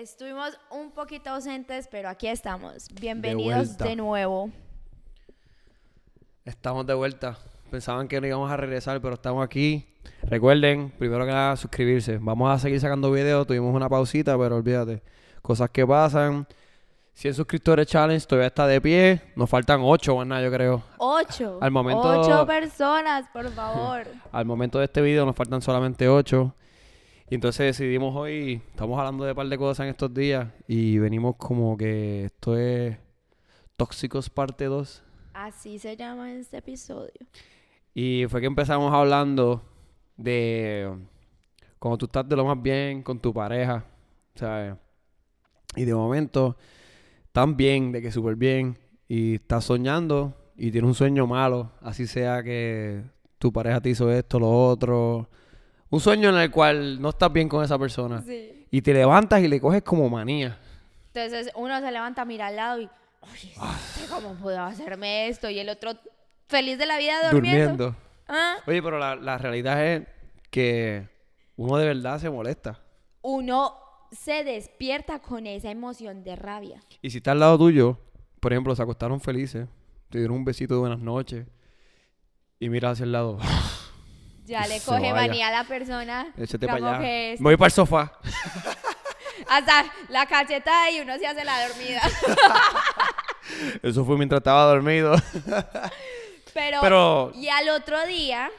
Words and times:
Estuvimos 0.00 0.50
un 0.70 0.90
poquito 0.90 1.30
ausentes, 1.30 1.88
pero 1.90 2.10
aquí 2.10 2.28
estamos. 2.28 2.88
Bienvenidos 3.00 3.78
de, 3.78 3.96
nuevo. 3.96 4.50
Estamos 6.44 6.86
de 6.86 6.92
vuelta. 6.92 7.38
Pensaban 7.70 8.06
que 8.06 8.20
no 8.20 8.26
íbamos 8.26 8.50
a 8.50 8.58
regresar, 8.58 9.00
pero 9.00 9.14
estamos 9.14 9.42
aquí. 9.42 9.86
Recuerden, 10.24 10.90
primero 10.98 11.24
que 11.24 11.32
nada, 11.32 11.56
suscribirse. 11.56 12.18
Vamos 12.18 12.54
a 12.54 12.58
seguir 12.58 12.78
sacando 12.78 13.10
videos. 13.10 13.46
Tuvimos 13.46 13.74
una 13.74 13.88
pausita, 13.88 14.36
pero 14.36 14.56
olvídate. 14.56 15.02
Cosas 15.40 15.70
que 15.70 15.86
pasan. 15.86 16.46
100 17.14 17.32
suscriptores 17.32 17.86
challenge 17.86 18.26
todavía 18.26 18.48
está 18.48 18.66
de 18.66 18.78
pie. 18.82 19.22
Nos 19.34 19.48
faltan 19.48 19.80
8, 19.82 20.14
más 20.14 20.26
nada, 20.26 20.42
yo 20.42 20.52
creo. 20.52 20.82
Ocho. 20.98 21.58
Al 21.62 21.70
momento- 21.70 22.20
Ocho 22.20 22.46
personas, 22.46 23.30
por 23.32 23.50
favor. 23.50 24.06
Al 24.30 24.44
momento 24.44 24.78
de 24.78 24.84
este 24.84 25.00
video 25.00 25.24
nos 25.24 25.34
faltan 25.34 25.62
solamente 25.62 26.06
8. 26.06 26.54
Y 27.28 27.34
entonces 27.34 27.76
decidimos 27.76 28.14
hoy, 28.14 28.62
estamos 28.70 28.96
hablando 29.00 29.24
de 29.24 29.32
un 29.32 29.36
par 29.36 29.48
de 29.48 29.58
cosas 29.58 29.84
en 29.84 29.90
estos 29.90 30.14
días 30.14 30.46
y 30.68 30.98
venimos 30.98 31.34
como 31.34 31.76
que 31.76 32.26
esto 32.26 32.56
es 32.56 32.96
Tóxicos 33.76 34.30
parte 34.30 34.66
2. 34.66 35.02
Así 35.34 35.80
se 35.80 35.96
llama 35.96 36.32
este 36.32 36.58
episodio. 36.58 37.26
Y 37.92 38.26
fue 38.28 38.40
que 38.40 38.46
empezamos 38.46 38.94
hablando 38.94 39.60
de 40.16 40.88
cuando 41.80 41.98
tú 41.98 42.06
estás 42.06 42.28
de 42.28 42.36
lo 42.36 42.44
más 42.44 42.62
bien 42.62 43.02
con 43.02 43.18
tu 43.18 43.34
pareja, 43.34 43.84
¿sabes? 44.36 44.76
Y 45.74 45.84
de 45.84 45.94
momento, 45.96 46.56
tan 47.32 47.56
bien, 47.56 47.90
de 47.90 48.02
que 48.02 48.12
súper 48.12 48.36
bien, 48.36 48.78
y 49.08 49.34
estás 49.34 49.64
soñando 49.64 50.32
y 50.56 50.70
tienes 50.70 50.86
un 50.86 50.94
sueño 50.94 51.26
malo, 51.26 51.72
así 51.80 52.06
sea 52.06 52.44
que 52.44 53.02
tu 53.38 53.52
pareja 53.52 53.80
te 53.80 53.90
hizo 53.90 54.12
esto, 54.12 54.38
lo 54.38 54.68
otro. 54.68 55.28
Un 55.90 56.00
sueño 56.00 56.30
en 56.30 56.36
el 56.36 56.50
cual 56.50 57.00
no 57.00 57.10
estás 57.10 57.32
bien 57.32 57.48
con 57.48 57.64
esa 57.64 57.78
persona. 57.78 58.22
Sí. 58.22 58.66
Y 58.70 58.82
te 58.82 58.92
levantas 58.92 59.40
y 59.42 59.48
le 59.48 59.60
coges 59.60 59.82
como 59.82 60.08
manía. 60.10 60.58
Entonces 61.14 61.50
uno 61.54 61.80
se 61.80 61.90
levanta, 61.92 62.24
mira 62.24 62.48
al 62.48 62.56
lado 62.56 62.80
y, 62.80 62.88
oye, 63.22 63.52
Ah. 63.58 63.78
¿cómo 64.10 64.34
puedo 64.34 64.60
hacerme 64.62 65.28
esto? 65.28 65.48
Y 65.48 65.58
el 65.58 65.68
otro 65.68 65.92
feliz 66.48 66.76
de 66.78 66.86
la 66.86 66.98
vida 66.98 67.30
durmiendo. 67.30 67.66
Durmiendo. 67.66 67.96
Ah, 68.28 68.56
Oye, 68.66 68.82
pero 68.82 68.98
la, 68.98 69.14
la 69.14 69.38
realidad 69.38 69.84
es 69.86 70.02
que 70.50 71.08
uno 71.56 71.76
de 71.78 71.86
verdad 71.86 72.18
se 72.18 72.28
molesta. 72.28 72.80
Uno 73.22 73.74
se 74.10 74.42
despierta 74.44 75.20
con 75.20 75.46
esa 75.46 75.70
emoción 75.70 76.24
de 76.24 76.34
rabia. 76.36 76.80
Y 77.02 77.10
si 77.10 77.18
está 77.18 77.32
al 77.32 77.40
lado 77.40 77.56
tuyo, 77.58 77.98
por 78.40 78.52
ejemplo, 78.52 78.74
se 78.74 78.82
acostaron 78.82 79.20
felices, 79.20 79.68
te 80.10 80.18
dieron 80.18 80.36
un 80.36 80.44
besito 80.44 80.74
de 80.74 80.80
buenas 80.80 80.98
noches, 80.98 81.46
y 82.58 82.68
miras 82.68 82.92
hacia 82.94 83.04
el 83.04 83.12
lado, 83.12 83.38
Ya 84.46 84.66
le 84.66 84.80
coge 84.80 85.12
manía 85.12 85.48
a 85.48 85.50
la 85.50 85.64
persona. 85.64 86.28
échate 86.36 86.66
para 86.66 86.88
allá. 86.94 86.98
que 87.00 87.32
es- 87.34 87.40
Me 87.40 87.44
voy 87.50 87.56
para 87.56 87.66
el 87.66 87.72
sofá. 87.72 88.12
Hasta 89.48 89.84
la 90.08 90.26
cachetada 90.26 90.90
y 90.90 91.00
uno 91.00 91.16
se 91.18 91.26
hace 91.26 91.44
la 91.44 91.68
dormida. 91.68 92.00
Eso 93.82 94.04
fue 94.04 94.16
mientras 94.16 94.40
estaba 94.40 94.64
dormido. 94.64 95.14
Pero, 96.54 96.78
Pero- 96.80 97.32
y 97.34 97.48
al 97.48 97.68
otro 97.68 98.06
día, 98.06 98.50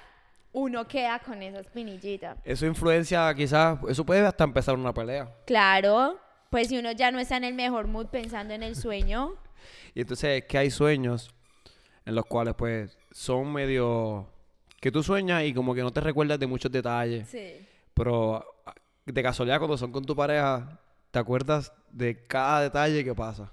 uno 0.54 0.88
queda 0.88 1.20
con 1.20 1.42
esa 1.42 1.60
espinillita. 1.62 2.38
Eso 2.44 2.66
influencia 2.66 3.34
quizás, 3.34 3.80
eso 3.90 4.06
puede 4.06 4.26
hasta 4.26 4.44
empezar 4.44 4.76
una 4.76 4.94
pelea. 4.94 5.28
Claro, 5.46 6.20
pues 6.50 6.68
si 6.68 6.78
uno 6.78 6.92
ya 6.92 7.12
no 7.12 7.20
está 7.20 7.38
en 7.38 7.44
el 7.44 7.54
mejor 7.56 7.88
mood 7.88 8.08
pensando 8.08 8.54
en 8.54 8.62
el 8.64 8.76
sueño. 8.76 9.34
Y 9.96 10.02
entonces 10.02 10.42
es 10.44 10.48
que 10.48 10.58
hay 10.60 10.70
sueños 10.70 11.32
en 12.06 12.14
los 12.16 12.26
cuales 12.26 12.54
pues 12.58 12.98
son 13.12 13.52
medio... 13.52 14.30
que 14.80 14.92
tú 14.92 15.04
sueñas 15.04 15.44
y 15.44 15.54
como 15.54 15.74
que 15.74 15.82
no 15.82 15.92
te 15.92 16.02
recuerdas 16.02 16.40
de 16.40 16.48
muchos 16.48 16.72
detalles. 16.72 17.28
Sí. 17.28 17.66
Pero 17.94 18.46
ah, 18.66 18.74
de 19.06 19.24
casualidad 19.24 19.60
cuando 19.60 19.78
son 19.78 19.92
con 19.92 20.06
tu 20.06 20.16
pareja, 20.16 20.80
te 21.12 21.20
acuerdas 21.20 21.72
de 21.92 22.26
cada 22.28 22.62
detalle 22.62 23.04
que 23.04 23.16
pasa. 23.16 23.52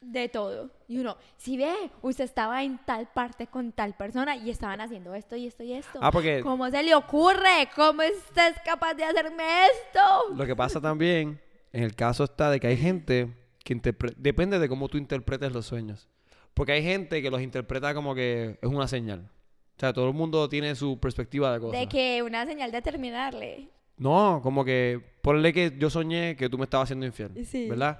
De 0.00 0.28
todo. 0.28 0.70
Y 0.86 0.98
uno, 0.98 1.16
si 1.36 1.56
ve, 1.56 1.72
usted 2.02 2.24
estaba 2.24 2.62
en 2.62 2.78
tal 2.84 3.08
parte 3.12 3.46
con 3.46 3.72
tal 3.72 3.94
persona 3.96 4.36
y 4.36 4.50
estaban 4.50 4.80
haciendo 4.80 5.14
esto 5.14 5.34
y 5.34 5.46
esto 5.46 5.64
y 5.64 5.72
esto. 5.72 5.98
Ah, 6.02 6.12
porque 6.12 6.42
¿Cómo 6.42 6.70
se 6.70 6.82
le 6.82 6.94
ocurre? 6.94 7.68
¿Cómo 7.74 8.02
usted 8.02 8.54
es 8.54 8.62
capaz 8.64 8.94
de 8.94 9.04
hacerme 9.04 9.44
esto? 9.66 10.34
Lo 10.34 10.46
que 10.46 10.54
pasa 10.54 10.80
también, 10.80 11.40
en 11.72 11.82
el 11.82 11.94
caso 11.96 12.24
está 12.24 12.50
de 12.50 12.60
que 12.60 12.68
hay 12.68 12.76
gente 12.76 13.34
que 13.64 13.80
depende 14.16 14.58
de 14.58 14.68
cómo 14.68 14.88
tú 14.88 14.98
interpretes 14.98 15.52
los 15.52 15.66
sueños. 15.66 16.08
Porque 16.54 16.72
hay 16.72 16.82
gente 16.82 17.20
que 17.20 17.30
los 17.30 17.42
interpreta 17.42 17.92
como 17.92 18.14
que 18.14 18.58
es 18.62 18.68
una 18.68 18.86
señal. 18.86 19.28
O 19.76 19.78
sea, 19.80 19.92
todo 19.92 20.08
el 20.08 20.14
mundo 20.14 20.48
tiene 20.48 20.74
su 20.74 20.98
perspectiva 20.98 21.52
de 21.52 21.60
cosas. 21.60 21.78
De 21.80 21.86
que 21.86 22.22
una 22.22 22.46
señal 22.46 22.72
de 22.72 22.80
terminarle. 22.80 23.68
No, 23.98 24.40
como 24.42 24.64
que 24.64 25.00
ponle 25.22 25.52
que 25.52 25.74
yo 25.78 25.90
soñé 25.90 26.36
que 26.36 26.48
tú 26.48 26.56
me 26.58 26.64
estabas 26.64 26.86
haciendo 26.86 27.04
infiel. 27.06 27.44
Sí. 27.44 27.68
¿Verdad? 27.68 27.98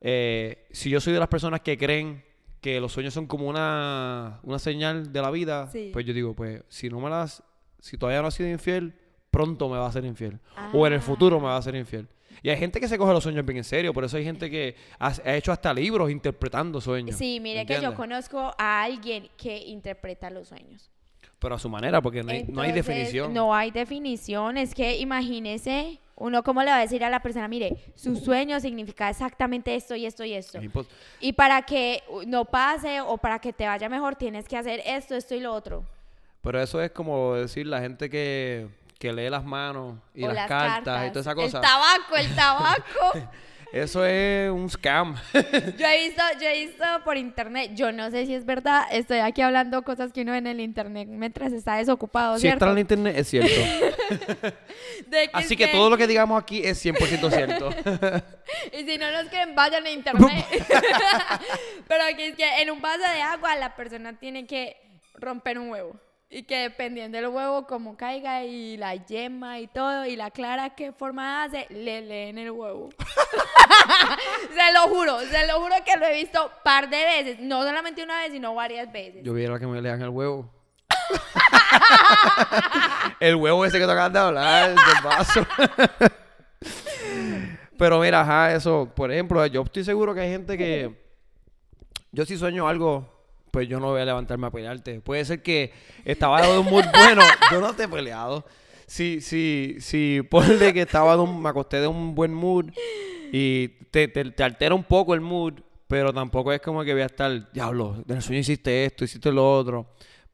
Eh, 0.00 0.66
si 0.70 0.90
yo 0.90 1.00
soy 1.00 1.12
de 1.14 1.18
las 1.18 1.28
personas 1.28 1.60
que 1.60 1.78
creen 1.78 2.22
que 2.60 2.80
los 2.80 2.92
sueños 2.92 3.14
son 3.14 3.26
como 3.26 3.46
una, 3.48 4.40
una 4.42 4.58
señal 4.58 5.12
de 5.12 5.22
la 5.22 5.30
vida, 5.30 5.68
Sí. 5.70 5.90
pues 5.92 6.04
yo 6.04 6.12
digo, 6.12 6.34
pues 6.34 6.62
si 6.68 6.88
no 6.90 7.00
me 7.00 7.08
las, 7.08 7.42
si 7.80 7.96
todavía 7.96 8.20
no 8.22 8.28
has 8.28 8.34
sido 8.34 8.48
infiel, 8.50 8.94
pronto 9.30 9.68
me 9.68 9.78
va 9.78 9.86
a 9.86 9.92
ser 9.92 10.04
infiel. 10.04 10.38
O 10.72 10.86
en 10.86 10.92
el 10.94 11.00
futuro 11.00 11.38
me 11.40 11.46
va 11.46 11.56
a 11.56 11.62
ser 11.62 11.74
infiel. 11.76 12.08
Y 12.42 12.50
hay 12.50 12.58
gente 12.58 12.78
que 12.80 12.88
se 12.88 12.98
coge 12.98 13.12
los 13.14 13.22
sueños 13.22 13.44
bien 13.46 13.58
en 13.58 13.64
serio, 13.64 13.94
por 13.94 14.04
eso 14.04 14.16
hay 14.18 14.24
gente 14.24 14.50
que 14.50 14.76
ha, 14.98 15.08
ha 15.24 15.34
hecho 15.36 15.52
hasta 15.52 15.72
libros 15.72 16.10
interpretando 16.10 16.80
sueños. 16.80 17.16
Sí, 17.16 17.40
mire 17.40 17.64
que 17.64 17.80
yo 17.80 17.94
conozco 17.94 18.54
a 18.58 18.82
alguien 18.82 19.28
que 19.38 19.56
interpreta 19.58 20.28
los 20.28 20.48
sueños. 20.48 20.90
Pero 21.38 21.54
a 21.54 21.58
su 21.58 21.68
manera, 21.68 22.00
porque 22.00 22.22
no 22.22 22.32
hay, 22.32 22.44
no 22.48 22.62
hay 22.62 22.70
Entonces, 22.70 22.86
definición. 22.86 23.34
No 23.34 23.54
hay 23.54 23.70
definición. 23.70 24.56
Es 24.56 24.74
que 24.74 24.96
imagínese, 24.98 26.00
uno 26.16 26.42
cómo 26.42 26.62
le 26.62 26.70
va 26.70 26.78
a 26.78 26.80
decir 26.80 27.04
a 27.04 27.10
la 27.10 27.20
persona, 27.20 27.46
mire, 27.46 27.76
su 27.94 28.16
sueño 28.16 28.58
significa 28.58 29.10
exactamente 29.10 29.74
esto 29.74 29.94
y 29.94 30.06
esto 30.06 30.24
y 30.24 30.32
esto. 30.32 30.58
Y 31.20 31.34
para 31.34 31.62
que 31.62 32.02
no 32.26 32.46
pase 32.46 33.02
o 33.02 33.18
para 33.18 33.38
que 33.38 33.52
te 33.52 33.66
vaya 33.66 33.88
mejor, 33.88 34.16
tienes 34.16 34.48
que 34.48 34.56
hacer 34.56 34.80
esto, 34.86 35.14
esto 35.14 35.34
y 35.34 35.40
lo 35.40 35.52
otro. 35.52 35.84
Pero 36.40 36.60
eso 36.60 36.80
es 36.80 36.90
como 36.90 37.34
decir 37.34 37.66
la 37.66 37.80
gente 37.80 38.08
que, 38.08 38.68
que 38.98 39.12
lee 39.12 39.28
las 39.28 39.44
manos 39.44 39.98
y 40.14 40.24
o 40.24 40.32
las, 40.32 40.48
cartas, 40.48 41.08
y 41.08 41.10
toda 41.10 41.20
esa 41.20 41.34
cosa. 41.34 41.58
El 41.58 41.62
tabaco, 41.62 42.16
el 42.16 42.34
tabaco. 42.34 43.30
Eso 43.72 44.04
es 44.04 44.50
un 44.50 44.70
scam. 44.70 45.16
yo 45.32 45.86
he 45.86 46.08
visto, 46.08 46.22
yo 46.40 46.48
he 46.48 46.66
visto 46.66 46.84
por 47.04 47.16
internet, 47.16 47.72
yo 47.74 47.92
no 47.92 48.10
sé 48.10 48.26
si 48.26 48.34
es 48.34 48.44
verdad, 48.44 48.84
estoy 48.90 49.18
aquí 49.18 49.42
hablando 49.42 49.82
cosas 49.82 50.12
que 50.12 50.22
uno 50.22 50.32
ve 50.32 50.38
en 50.38 50.46
el 50.46 50.60
internet 50.60 51.08
mientras 51.10 51.52
está 51.52 51.76
desocupado, 51.76 52.36
si 52.36 52.42
¿cierto? 52.42 52.64
está 52.64 52.66
en 52.66 52.72
el 52.72 52.78
internet, 52.80 53.14
es 53.18 53.28
cierto. 53.28 53.50
De 55.08 55.30
Así 55.32 55.54
es 55.54 55.58
que 55.58 55.68
todo 55.68 55.90
lo 55.90 55.96
que 55.96 56.06
digamos 56.06 56.40
aquí 56.40 56.62
es 56.64 56.84
100% 56.84 57.30
cierto. 57.30 57.70
Y 58.72 58.84
si 58.84 58.96
no 58.96 59.10
nos 59.10 59.28
creen, 59.28 59.54
vayan 59.54 59.84
a 59.84 59.90
internet. 59.90 60.46
Pero 61.88 62.04
que 62.16 62.28
es 62.28 62.36
que 62.36 62.62
en 62.62 62.70
un 62.70 62.80
vaso 62.80 63.02
de 63.02 63.20
agua 63.20 63.56
la 63.56 63.74
persona 63.74 64.16
tiene 64.18 64.46
que 64.46 64.76
romper 65.14 65.58
un 65.58 65.70
huevo. 65.70 66.00
Y 66.28 66.42
que 66.42 66.58
dependiendo 66.58 67.18
del 67.18 67.28
huevo, 67.28 67.68
como 67.68 67.96
caiga 67.96 68.42
y 68.44 68.76
la 68.76 68.96
yema 68.96 69.60
y 69.60 69.68
todo, 69.68 70.06
y 70.06 70.16
la 70.16 70.32
clara 70.32 70.70
qué 70.70 70.90
forma 70.92 71.44
hace, 71.44 71.68
le 71.70 72.00
leen 72.00 72.36
el 72.38 72.50
huevo. 72.50 72.88
se 74.52 74.72
lo 74.72 74.88
juro, 74.88 75.20
se 75.20 75.46
lo 75.46 75.60
juro 75.60 75.76
que 75.84 75.96
lo 75.96 76.06
he 76.06 76.14
visto 76.14 76.50
par 76.64 76.90
de 76.90 76.96
veces. 76.96 77.38
No 77.40 77.62
solamente 77.62 78.02
una 78.02 78.22
vez, 78.22 78.32
sino 78.32 78.56
varias 78.56 78.92
veces. 78.92 79.22
Yo 79.22 79.34
viera 79.34 79.60
que 79.60 79.68
me 79.68 79.80
lean 79.80 80.02
el 80.02 80.08
huevo. 80.08 80.50
el 83.20 83.36
huevo 83.36 83.64
ese 83.64 83.78
que 83.78 83.86
te 83.86 83.92
acabas 83.92 84.12
de 84.12 84.18
hablar, 84.18 84.70
del 84.70 85.04
vaso. 85.04 85.46
Pero 87.78 88.00
mira, 88.00 88.22
ajá, 88.22 88.52
eso, 88.52 88.90
por 88.96 89.12
ejemplo, 89.12 89.46
yo 89.46 89.62
estoy 89.62 89.84
seguro 89.84 90.12
que 90.12 90.22
hay 90.22 90.30
gente 90.30 90.58
que. 90.58 91.06
Yo 92.10 92.24
si 92.24 92.36
sueño 92.36 92.66
algo, 92.66 93.15
pues 93.56 93.70
yo 93.70 93.80
no 93.80 93.86
voy 93.86 94.02
a 94.02 94.04
levantarme 94.04 94.48
a 94.48 94.50
pelearte. 94.50 95.00
Puede 95.00 95.24
ser 95.24 95.40
que 95.40 95.72
estaba 96.04 96.42
de 96.42 96.58
un 96.58 96.66
mood 96.66 96.84
bueno, 96.92 97.22
yo 97.50 97.58
no 97.58 97.72
te 97.72 97.84
he 97.84 97.88
peleado. 97.88 98.44
Si, 98.86 99.22
si, 99.22 99.76
si 99.80 100.20
ponle 100.28 100.74
que 100.74 100.82
estaba 100.82 101.16
de 101.16 101.22
un, 101.22 101.40
me 101.40 101.48
acosté 101.48 101.80
de 101.80 101.86
un 101.86 102.14
buen 102.14 102.34
mood 102.34 102.66
y 103.32 103.68
te, 103.90 104.08
te, 104.08 104.26
te 104.26 104.42
altera 104.42 104.74
un 104.74 104.84
poco 104.84 105.14
el 105.14 105.22
mood, 105.22 105.54
pero 105.88 106.12
tampoco 106.12 106.52
es 106.52 106.60
como 106.60 106.84
que 106.84 106.92
voy 106.92 107.00
a 107.00 107.06
estar, 107.06 107.50
diablo, 107.50 108.04
en 108.06 108.16
el 108.16 108.20
sueño 108.20 108.40
hiciste 108.40 108.84
esto, 108.84 109.06
hiciste 109.06 109.32
lo 109.32 109.50
otro. 109.50 109.86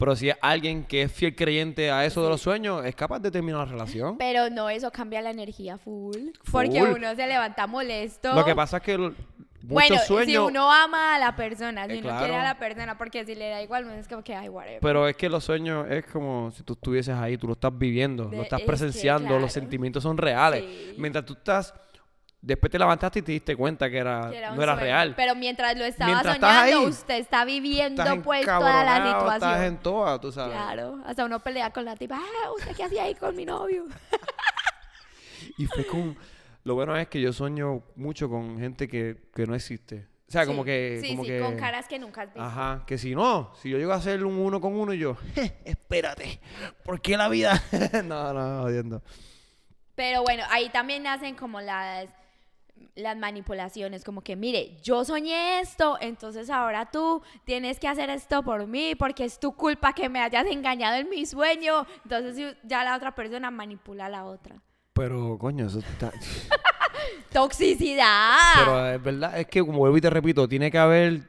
Pero 0.03 0.17
si 0.17 0.31
es 0.31 0.37
alguien 0.41 0.83
que 0.83 1.03
es 1.03 1.13
fiel 1.13 1.37
creyente 1.37 1.93
a 1.93 2.05
eso 2.05 2.25
de 2.25 2.29
los 2.29 2.41
sueños, 2.41 2.85
es 2.85 2.97
capaz 2.97 3.21
de 3.21 3.31
terminar 3.31 3.61
la 3.61 3.73
relación. 3.73 4.19
Pero 4.19 4.51
no, 4.51 4.69
eso 4.69 4.91
cambia 4.91 5.23
la 5.23 5.31
energía 5.31 5.79
full. 5.79 6.31
Porque 6.51 6.83
uno 6.83 7.15
se 7.15 7.25
levanta 7.25 7.69
molesto. 7.69 8.35
Lo 8.35 8.45
que 8.45 8.57
pasa 8.57 8.79
es 8.79 8.83
que 8.83 9.13
Bueno, 9.65 9.97
si 10.25 10.37
uno 10.37 10.73
ama 10.73 11.15
a 11.15 11.19
la 11.19 11.37
persona, 11.37 11.87
si 11.87 11.93
Eh, 11.93 11.95
uno 11.99 12.03
claro. 12.09 12.19
quiere 12.19 12.37
a 12.37 12.43
la 12.43 12.59
persona, 12.59 12.99
porque 12.99 13.25
si 13.25 13.35
le 13.35 13.49
da 13.51 13.63
igual, 13.63 13.87
no 13.87 13.93
es 13.93 14.09
como 14.09 14.23
que, 14.25 14.35
ay, 14.35 14.49
whatever. 14.49 14.81
Pero 14.81 15.07
es 15.09 15.17
que 15.17 15.29
los 15.29 15.45
sueños 15.45 15.87
es 15.91 16.05
como 16.07 16.51
si 16.51 16.63
tú 16.63 16.73
estuvieses 16.73 17.15
ahí, 17.17 17.37
tú 17.39 17.47
lo 17.47 17.53
estás 17.55 17.77
viviendo, 17.77 18.25
De- 18.27 18.37
lo 18.39 18.43
estás 18.43 18.59
es 18.61 18.65
que, 18.65 18.67
presenciando, 18.67 19.29
claro. 19.29 19.41
los 19.43 19.53
sentimientos 19.53 20.03
son 20.03 20.19
reales. 20.19 20.65
Sí. 20.65 20.95
Mientras 20.99 21.25
tú 21.25 21.35
estás, 21.35 21.73
después 22.41 22.73
te 22.73 22.79
levantaste 22.79 23.21
y 23.21 23.23
te 23.23 23.31
diste 23.33 23.55
cuenta 23.55 23.89
que 23.89 23.99
era, 23.99 24.29
Que 24.31 24.39
era 24.39 24.51
un 24.51 24.57
no 24.57 24.63
era 24.65 24.73
sueño. 24.75 24.85
real. 24.85 25.15
Pero 25.17 25.35
mientras 25.37 25.77
lo 25.79 25.85
estaba 25.85 26.11
Mientras 26.11 26.37
soñando, 26.39 26.79
ahí, 26.81 26.87
usted 26.87 27.15
está 27.19 27.45
viviendo 27.45 28.03
pues 28.25 28.45
toda 28.45 28.83
la 28.85 28.97
situación. 28.97 29.35
Estás 29.35 29.63
en 29.65 29.77
toda, 29.79 30.21
tú 30.21 30.33
sabes. 30.33 30.57
Claro, 30.57 30.99
hasta 31.07 31.25
uno 31.25 31.39
pelea 31.39 31.71
con 31.71 31.85
la 31.85 31.95
tipa, 31.95 32.17
ah, 32.19 32.51
¿usted 32.57 32.75
qué 32.75 32.83
hacía 32.83 33.05
ahí 33.05 33.15
con 33.15 33.37
mi 33.37 33.45
novio? 33.45 33.85
Y 35.59 35.67
fue 35.67 35.87
con, 35.87 36.17
Lo 36.65 36.75
bueno 36.75 36.97
es 36.97 37.09
que 37.09 37.21
yo 37.21 37.33
sueño 37.33 37.83
mucho 37.97 38.29
con 38.29 38.59
gente 38.59 38.89
que, 38.89 39.17
que 39.35 39.47
no 39.47 39.55
existe. 39.55 40.07
O 40.29 40.33
sea, 40.33 40.47
como 40.47 40.65
que... 40.65 40.99
Sí, 41.03 41.11
como 41.11 41.25
sí, 41.25 41.31
que... 41.31 41.41
con 41.41 41.57
caras 41.57 41.87
que 41.87 41.99
nunca 41.99 42.23
has 42.23 42.29
visto. 42.29 42.41
Ajá, 42.41 42.85
que 42.87 42.97
si 42.97 43.15
no, 43.15 43.53
si 43.61 43.69
yo 43.69 43.77
llego 43.77 43.93
a 43.93 43.97
hacer 43.97 44.25
un 44.25 44.39
uno 44.39 44.61
con 44.61 44.75
uno 44.75 44.95
y 44.95 44.99
yo, 44.99 45.15
"Je, 45.35 45.59
espérate, 45.65 46.41
¿por 46.85 47.03
qué 47.03 47.17
la 47.19 47.29
vida? 47.29 47.63
no, 48.05 48.33
no, 48.33 48.63
jodiendo. 48.63 49.03
Pero 49.95 50.23
bueno, 50.23 50.43
ahí 50.49 50.71
también 50.71 51.03
nacen 51.03 51.35
como 51.35 51.61
las, 51.61 52.09
las 52.95 53.17
manipulaciones, 53.19 54.05
como 54.05 54.23
que, 54.23 54.37
mire, 54.37 54.79
yo 54.83 55.05
soñé 55.05 55.61
esto, 55.61 55.99
entonces 56.01 56.49
ahora 56.49 56.91
tú 56.91 57.23
tienes 57.45 57.79
que 57.79 57.89
hacer 57.89 58.09
esto 58.09 58.43
por 58.43 58.67
mí, 58.67 58.95
porque 58.95 59.25
es 59.25 59.39
tu 59.39 59.55
culpa 59.55 59.93
que 59.93 60.09
me 60.09 60.21
hayas 60.21 60.47
engañado 60.47 60.97
en 60.97 61.11
mi 61.11 61.27
sueño. 61.27 61.87
Entonces 62.05 62.57
ya 62.63 62.85
la 62.85 62.97
otra 62.97 63.15
persona 63.15 63.51
manipula 63.51 64.07
a 64.07 64.09
la 64.09 64.25
otra. 64.25 64.63
Pero, 64.93 65.39
coño, 65.39 65.67
eso 65.67 65.79
está... 65.79 66.13
Toxicidad. 67.33 68.37
Pero 68.59 68.89
es 68.91 69.03
verdad, 69.03 69.41
es 69.41 69.47
que 69.47 69.61
como 69.61 69.79
vuelvo 69.79 69.97
y 69.97 70.01
te 70.01 70.11
repito, 70.11 70.47
tiene 70.47 70.71
que 70.71 70.79
haber 70.79 71.23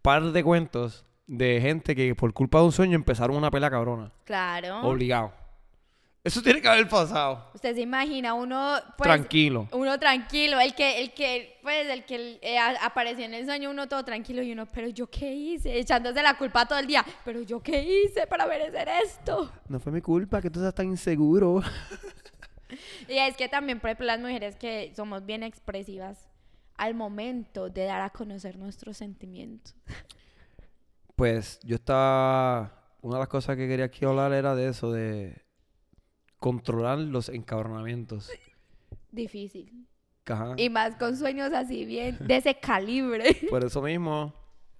par 0.00 0.22
de 0.22 0.44
cuentos 0.44 1.04
de 1.26 1.60
gente 1.60 1.94
que 1.94 2.14
por 2.14 2.32
culpa 2.32 2.58
de 2.58 2.64
un 2.66 2.72
sueño 2.72 2.94
empezaron 2.94 3.36
una 3.36 3.50
pelea 3.50 3.70
cabrona. 3.70 4.12
claro. 4.24 4.80
Obligado. 4.82 5.32
Eso 6.22 6.42
tiene 6.42 6.60
que 6.60 6.68
haber 6.68 6.86
pasado. 6.86 7.46
Usted 7.54 7.74
se 7.74 7.80
imagina 7.80 8.34
uno 8.34 8.74
pues, 8.98 9.08
Tranquilo. 9.08 9.68
Uno 9.72 9.98
tranquilo, 9.98 10.60
el 10.60 10.74
que, 10.74 11.00
el 11.00 11.14
que, 11.14 11.58
pues, 11.62 11.88
el 11.88 12.04
que 12.04 12.38
eh, 12.42 12.58
apareció 12.58 13.24
en 13.24 13.32
el 13.32 13.46
sueño, 13.46 13.70
uno 13.70 13.88
todo 13.88 14.04
tranquilo 14.04 14.42
y 14.42 14.52
uno, 14.52 14.66
pero 14.66 14.88
yo 14.88 15.06
qué 15.06 15.32
hice, 15.32 15.78
echándose 15.78 16.22
la 16.22 16.36
culpa 16.36 16.66
todo 16.66 16.78
el 16.78 16.86
día, 16.86 17.02
pero 17.24 17.40
yo 17.40 17.60
qué 17.62 17.82
hice 17.82 18.26
para 18.26 18.46
merecer 18.46 18.86
esto. 19.02 19.50
No 19.66 19.80
fue 19.80 19.92
mi 19.92 20.02
culpa 20.02 20.42
que 20.42 20.50
tú 20.50 20.60
seas 20.60 20.74
tan 20.74 20.88
inseguro. 20.88 21.62
Y 23.08 23.18
es 23.18 23.36
que 23.36 23.48
también, 23.48 23.80
por 23.80 23.90
ejemplo, 23.90 24.06
las 24.06 24.20
mujeres 24.20 24.56
que 24.56 24.92
somos 24.96 25.24
bien 25.26 25.42
expresivas 25.42 26.28
al 26.76 26.94
momento 26.94 27.68
de 27.68 27.84
dar 27.84 28.00
a 28.02 28.10
conocer 28.10 28.56
nuestros 28.56 28.96
sentimientos. 28.96 29.74
Pues 31.16 31.60
yo 31.62 31.76
estaba. 31.76 32.76
Una 33.02 33.16
de 33.16 33.20
las 33.20 33.28
cosas 33.28 33.56
que 33.56 33.66
quería 33.66 33.86
aquí 33.86 34.04
hablar 34.04 34.32
era 34.32 34.54
de 34.54 34.68
eso, 34.68 34.92
de 34.92 35.42
controlar 36.38 36.98
los 36.98 37.28
encabronamientos. 37.30 38.30
Difícil. 39.10 39.86
Ajá. 40.26 40.54
Y 40.56 40.68
más 40.70 40.96
con 40.96 41.16
sueños 41.16 41.52
así 41.52 41.84
bien, 41.86 42.16
de 42.20 42.36
ese 42.36 42.54
calibre. 42.56 43.34
Por 43.50 43.64
eso 43.64 43.80
mismo, 43.82 44.34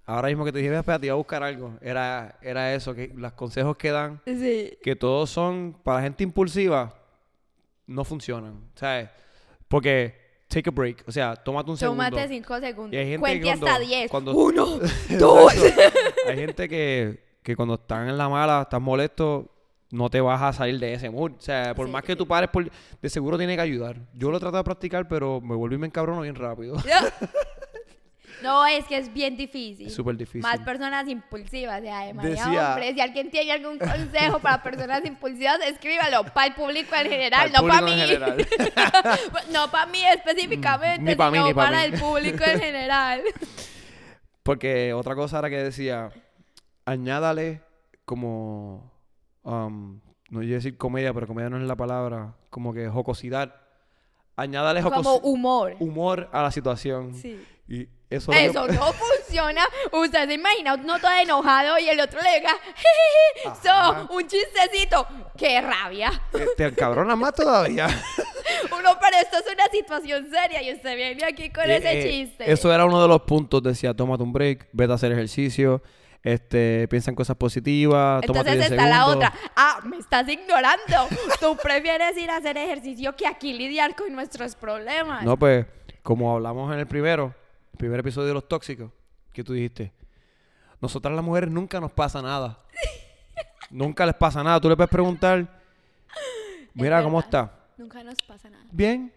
ahora 0.05 0.29
mismo 0.29 0.45
que 0.45 0.51
te 0.51 0.59
dije, 0.59 0.73
espérate, 0.75 1.07
iba 1.07 1.13
a 1.13 1.17
buscar 1.17 1.43
algo. 1.43 1.77
Era, 1.81 2.37
era 2.41 2.73
eso, 2.73 2.93
que 2.93 3.11
los 3.15 3.33
consejos 3.33 3.75
que 3.75 3.89
dan, 3.91 4.21
Sí. 4.25 4.77
que 4.81 4.95
todos 4.95 5.29
son 5.29 5.75
para 5.83 6.01
gente 6.03 6.23
impulsiva, 6.23 6.95
no 7.91 8.03
funcionan. 8.03 8.59
¿Sabes? 8.75 9.09
Porque 9.67 10.19
take 10.47 10.69
a 10.69 10.71
break. 10.71 11.03
O 11.07 11.11
sea, 11.11 11.35
tómate 11.35 11.71
un 11.71 11.77
segundo. 11.77 12.03
Tómate 12.03 12.27
cinco 12.27 12.59
segundos. 12.59 12.93
Y 12.93 12.97
hay 12.97 13.05
gente 13.05 13.19
Cuente 13.19 13.39
que 13.39 13.45
cuando- 13.47 13.67
hasta 13.67 13.79
diez. 13.79 14.11
cuando- 14.11 14.33
Uno, 14.35 14.65
dos. 15.19 15.53
Hay 16.27 16.35
gente 16.37 16.67
que, 16.67 17.23
que 17.43 17.55
cuando 17.55 17.75
están 17.75 18.09
en 18.09 18.17
la 18.17 18.27
mala, 18.29 18.63
estás 18.63 18.81
molesto, 18.81 19.49
no 19.91 20.09
te 20.09 20.19
vas 20.21 20.41
a 20.41 20.53
salir 20.53 20.79
de 20.79 20.93
ese 20.93 21.09
mood. 21.09 21.31
O 21.37 21.41
sea, 21.41 21.73
por 21.75 21.85
Sí. 21.87 21.91
más 21.91 22.03
que 22.03 22.15
tú 22.15 22.27
pares, 22.27 22.49
por, 22.49 22.69
de 23.01 23.09
seguro 23.09 23.37
tiene 23.37 23.55
que 23.55 23.61
ayudar. 23.61 23.97
Yo 24.13 24.31
lo 24.31 24.37
he 24.37 24.39
tratado 24.39 24.57
de 24.59 24.65
practicar, 24.65 25.07
pero 25.07 25.39
me 25.41 25.55
volví 25.55 25.75
y 25.75 25.79
me 25.79 25.87
encabrono 25.87 26.21
bien 26.21 26.35
rápido. 26.35 26.75
No, 28.43 28.65
es 28.65 28.85
que 28.85 28.97
es 28.97 29.13
bien 29.13 29.37
difícil. 29.37 29.87
Es 29.87 29.93
súper 29.93 30.15
difícil. 30.17 30.41
Más 30.41 30.59
personas 30.59 31.07
impulsivas, 31.07 31.81
además, 31.85 32.25
ya, 32.25 32.29
Decía- 32.31 32.69
hombre, 32.69 32.93
si 32.93 33.01
alguien 33.01 33.29
tiene 33.31 33.51
algún 33.51 33.77
consejo 33.79 34.39
para 34.39 34.61
personas 34.63 35.05
impulsivas, 35.05 35.59
escríbalo 35.67 36.23
para 36.33 36.47
el 36.47 36.53
público 36.53 36.95
en 36.95 37.09
general, 37.09 37.51
no 37.51 37.67
para 37.67 37.81
mí. 37.81 37.91
no 39.51 39.69
para 39.71 39.85
mí 39.87 39.99
específicamente, 40.05 41.01
Ni 41.01 41.15
pa' 41.15 41.29
mí, 41.31 41.37
sino 41.37 41.47
ni 41.47 41.53
pa' 41.53 41.65
para 41.65 41.77
mí. 41.79 41.83
el 41.93 41.99
público 41.99 42.43
en 42.43 42.59
general. 42.59 43.21
Porque 44.43 44.93
otra 44.93 45.15
cosa 45.15 45.39
era 45.39 45.49
que 45.49 45.57
decía, 45.63 46.09
añádale 46.85 47.61
como, 48.05 48.91
um, 49.43 49.99
no 50.29 50.41
iba 50.41 50.53
a 50.53 50.55
decir 50.55 50.77
comedia, 50.77 51.13
pero 51.13 51.27
comedia 51.27 51.49
no 51.49 51.57
es 51.57 51.63
la 51.63 51.75
palabra, 51.75 52.35
como 52.49 52.73
que 52.73 52.87
jocosidad. 52.89 53.55
Añádale 54.35 54.81
Como 54.81 54.95
jocosidad. 55.03 55.19
humor. 55.29 55.75
humor 55.79 56.29
a 56.31 56.41
la 56.41 56.51
situación. 56.51 57.13
Sí. 57.13 57.39
Y 57.67 57.87
eso, 58.09 58.31
que- 58.31 58.49
no 58.49 58.65
funciona. 58.93 59.63
Usted 59.93 60.27
se 60.27 60.33
imagina 60.33 60.73
uno 60.73 60.99
todo 60.99 61.11
enojado 61.21 61.79
y 61.79 61.87
el 61.89 61.99
otro 61.99 62.19
le 62.21 62.39
diga, 62.39 62.51
"Jejeje, 62.75 63.47
Ajá. 63.69 64.07
so, 64.07 64.13
un 64.13 64.27
chistecito. 64.27 65.07
¡Qué 65.37 65.61
rabia! 65.61 66.11
Eh, 66.33 66.45
te 66.57 66.65
encabrona 66.65 67.15
más 67.15 67.33
todavía. 67.33 67.87
Uno, 68.77 68.97
pero 68.99 69.17
esto 69.21 69.37
es 69.37 69.53
una 69.53 69.65
situación 69.71 70.27
seria 70.29 70.61
y 70.61 70.73
usted 70.73 70.95
viene 70.95 71.23
aquí 71.23 71.49
con 71.49 71.69
Eh, 71.69 71.77
ese 71.77 71.99
eh, 71.99 72.11
chiste. 72.11 72.51
Eso 72.51 72.73
era 72.73 72.85
uno 72.85 73.01
de 73.01 73.07
los 73.07 73.21
puntos. 73.21 73.63
Decía, 73.63 73.93
tómate 73.93 74.23
un 74.23 74.33
break, 74.33 74.67
vete 74.73 74.91
a 74.91 74.95
hacer 74.95 75.11
ejercicio, 75.13 75.81
este, 76.21 76.87
piensa 76.89 77.09
en 77.11 77.15
cosas 77.15 77.37
positivas, 77.37 78.21
Entonces 78.23 78.53
10 78.55 78.71
está 78.71 78.87
la 78.89 79.05
otra. 79.07 79.33
Ah, 79.55 79.79
me 79.85 79.97
estás 79.97 80.27
ignorando. 80.27 81.07
Tú 81.39 81.55
prefieres 81.57 82.15
ir 82.17 82.29
a 82.29 82.37
hacer 82.37 82.57
ejercicio 82.57 83.15
que 83.15 83.25
aquí 83.25 83.53
lidiar 83.53 83.95
con 83.95 84.11
nuestros 84.13 84.55
problemas. 84.55 85.23
No, 85.23 85.37
pues, 85.37 85.65
como 86.03 86.33
hablamos 86.35 86.71
en 86.73 86.79
el 86.79 86.87
primero, 86.87 87.33
primer 87.81 87.99
episodio 88.01 88.27
de 88.27 88.33
los 88.35 88.47
tóxicos, 88.47 88.91
que 89.33 89.43
tú 89.43 89.53
dijiste, 89.53 89.91
nosotras 90.79 91.15
las 91.15 91.23
mujeres 91.25 91.49
nunca 91.49 91.79
nos 91.79 91.91
pasa 91.91 92.21
nada. 92.21 92.59
nunca 93.71 94.05
les 94.05 94.13
pasa 94.13 94.43
nada. 94.43 94.59
Tú 94.61 94.69
le 94.69 94.75
puedes 94.75 94.91
preguntar, 94.91 95.47
mira, 96.75 97.01
¿cómo 97.01 97.19
está? 97.19 97.51
Nunca 97.77 98.03
nos 98.03 98.21
pasa 98.21 98.51
nada. 98.51 98.65
Bien. 98.71 99.11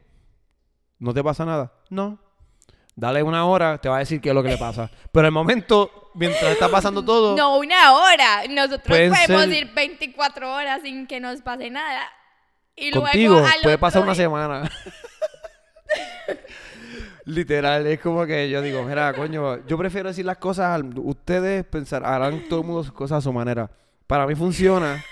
¿No 0.98 1.12
te 1.12 1.22
pasa 1.22 1.44
nada? 1.44 1.74
No. 1.90 2.18
Dale 2.96 3.22
una 3.22 3.44
hora, 3.44 3.76
te 3.76 3.90
va 3.90 3.96
a 3.96 3.98
decir 3.98 4.18
qué 4.22 4.30
es 4.30 4.34
lo 4.34 4.42
que 4.42 4.48
le 4.48 4.56
pasa. 4.56 4.90
Pero 5.12 5.26
el 5.26 5.32
momento, 5.32 6.10
mientras 6.14 6.44
está 6.52 6.70
pasando 6.70 7.04
todo, 7.04 7.36
No 7.36 7.58
una 7.58 7.92
hora. 7.92 8.44
Nosotros 8.48 8.80
Pueden 8.86 9.10
podemos 9.12 9.42
ser- 9.44 9.52
ir 9.52 9.74
24 9.74 10.54
horas 10.54 10.80
sin 10.82 11.06
que 11.06 11.20
nos 11.20 11.42
pase 11.42 11.68
nada. 11.68 12.00
Y 12.76 12.92
contigo 12.92 13.34
luego 13.34 13.46
al 13.46 13.60
puede 13.62 13.74
otro 13.74 13.80
pasar 13.80 14.02
una 14.04 14.14
día- 14.14 14.24
semana. 14.24 14.70
Literal, 17.26 17.86
es 17.86 18.00
como 18.00 18.26
que 18.26 18.50
yo 18.50 18.60
digo, 18.60 18.82
mira, 18.82 19.12
coño, 19.14 19.66
yo 19.66 19.78
prefiero 19.78 20.08
decir 20.10 20.24
las 20.26 20.36
cosas, 20.36 20.66
al- 20.74 20.92
ustedes 20.98 21.64
pensar, 21.64 22.04
harán 22.04 22.44
todo 22.48 22.60
el 22.60 22.66
mundo 22.66 22.84
sus 22.84 22.92
cosas 22.92 23.18
a 23.18 23.20
su 23.22 23.32
manera. 23.32 23.70
Para 24.06 24.26
mí 24.26 24.34
funciona, 24.34 25.02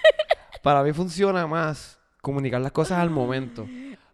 para 0.63 0.83
mí 0.83 0.93
funciona 0.93 1.47
más 1.47 1.99
comunicar 2.21 2.61
las 2.61 2.73
cosas 2.73 2.99
al 2.99 3.09
momento, 3.11 3.67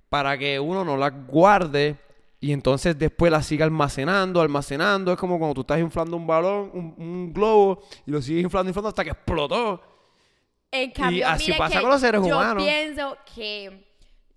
para 0.09 0.39
que 0.39 0.61
uno 0.61 0.85
no 0.85 0.97
las 0.97 1.13
guarde 1.27 1.97
y 2.41 2.53
entonces 2.53 2.97
después 2.97 3.33
las 3.33 3.47
siga 3.47 3.65
almacenando, 3.65 4.41
almacenando. 4.41 5.11
Es 5.13 5.19
como 5.19 5.37
cuando 5.39 5.55
tú 5.55 5.61
estás 5.63 5.81
inflando 5.81 6.17
un 6.17 6.27
balón, 6.27 6.71
un, 6.73 6.95
un 6.97 7.33
globo, 7.33 7.83
y 8.07 8.13
lo 8.13 8.23
sigues 8.23 8.45
inflando, 8.45 8.71
inflando 8.71 8.91
hasta 8.91 9.03
que 9.03 9.11
explotó. 9.11 9.83
En 10.71 10.93
cambio, 10.93 11.27
así 11.27 11.47
mire 11.47 11.59
pasa 11.59 11.75
que 11.77 11.81
con 11.81 11.91
los 11.91 12.01
seres 12.01 12.21
yo 12.25 12.37
humanos. 12.37 12.63
pienso 12.63 13.17
que 13.35 13.88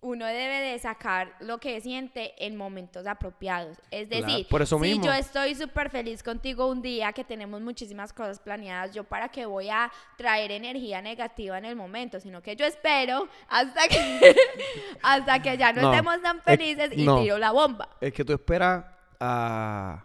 uno 0.04 0.26
debe 0.26 0.60
de 0.62 0.80
sacar 0.80 1.32
lo 1.42 1.60
que 1.60 1.80
siente 1.80 2.34
en 2.44 2.56
momentos 2.58 3.06
apropiados. 3.06 3.78
Es 3.92 4.08
Claro, 4.08 4.26
decir, 4.26 4.48
por 4.48 4.64
eso 4.64 4.78
si 4.78 4.82
mismo. 4.82 5.06
yo 5.06 5.14
estoy 5.14 5.54
súper 5.54 5.92
feliz 5.92 6.24
contigo 6.24 6.66
un 6.68 6.82
día 6.82 7.14
que 7.14 7.24
tenemos 7.24 7.62
muchísimas 7.62 8.12
cosas 8.12 8.40
planeadas, 8.40 8.94
yo 8.96 9.04
para 9.04 9.30
qué 9.30 9.46
voy 9.46 9.70
a 9.70 9.92
traer 10.18 10.52
energía 10.52 11.04
negativa 11.04 11.58
en 11.60 11.66
el 11.66 11.76
momento, 11.76 12.20
sino 12.20 12.42
que 12.42 12.56
yo 12.56 12.66
espero 12.66 13.28
hasta 13.48 13.88
que 13.88 14.36
hasta 15.04 15.40
que 15.40 15.56
ya 15.58 15.72
no, 15.72 15.84
No, 15.84 15.92
estemos 15.94 16.20
tan 16.22 16.38
es- 16.38 16.44
felices 16.44 16.90
y 16.96 17.06
no. 17.06 17.22
tiro 17.22 17.38
la 17.38 17.52
bomba. 17.52 17.88
Es 18.02 18.12
que 18.12 18.26
tú 18.26 18.34
esperas 18.34 18.84
a, 19.20 20.04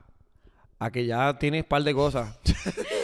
a 0.78 0.90
que 0.90 1.06
ya 1.06 1.38
tienes 1.38 1.64
par 1.64 1.82
de 1.82 1.94
cosas. 1.94 2.38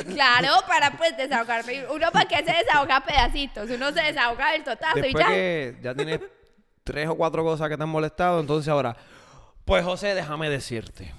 Claro, 0.03 0.49
para 0.67 0.91
pues 0.97 1.17
desahogarme. 1.17 1.87
Uno 1.89 2.11
para 2.11 2.27
qué 2.27 2.37
se 2.39 2.53
desahoga 2.53 2.97
a 2.97 3.05
pedacitos, 3.05 3.71
uno 3.71 3.93
se 3.93 4.03
desahoga 4.03 4.51
del 4.51 4.65
totazo 4.65 4.99
y 4.99 5.15
ya. 5.15 5.29
que 5.29 5.77
ya 5.81 5.95
tienes 5.95 6.21
tres 6.85 7.09
o 7.09 7.15
cuatro 7.15 7.43
cosas 7.45 7.69
que 7.69 7.77
te 7.77 7.83
han 7.83 7.89
molestado, 7.89 8.41
entonces 8.41 8.69
ahora, 8.69 8.97
pues 9.65 9.85
José, 9.85 10.15
déjame 10.15 10.51
decirte. 10.51 11.13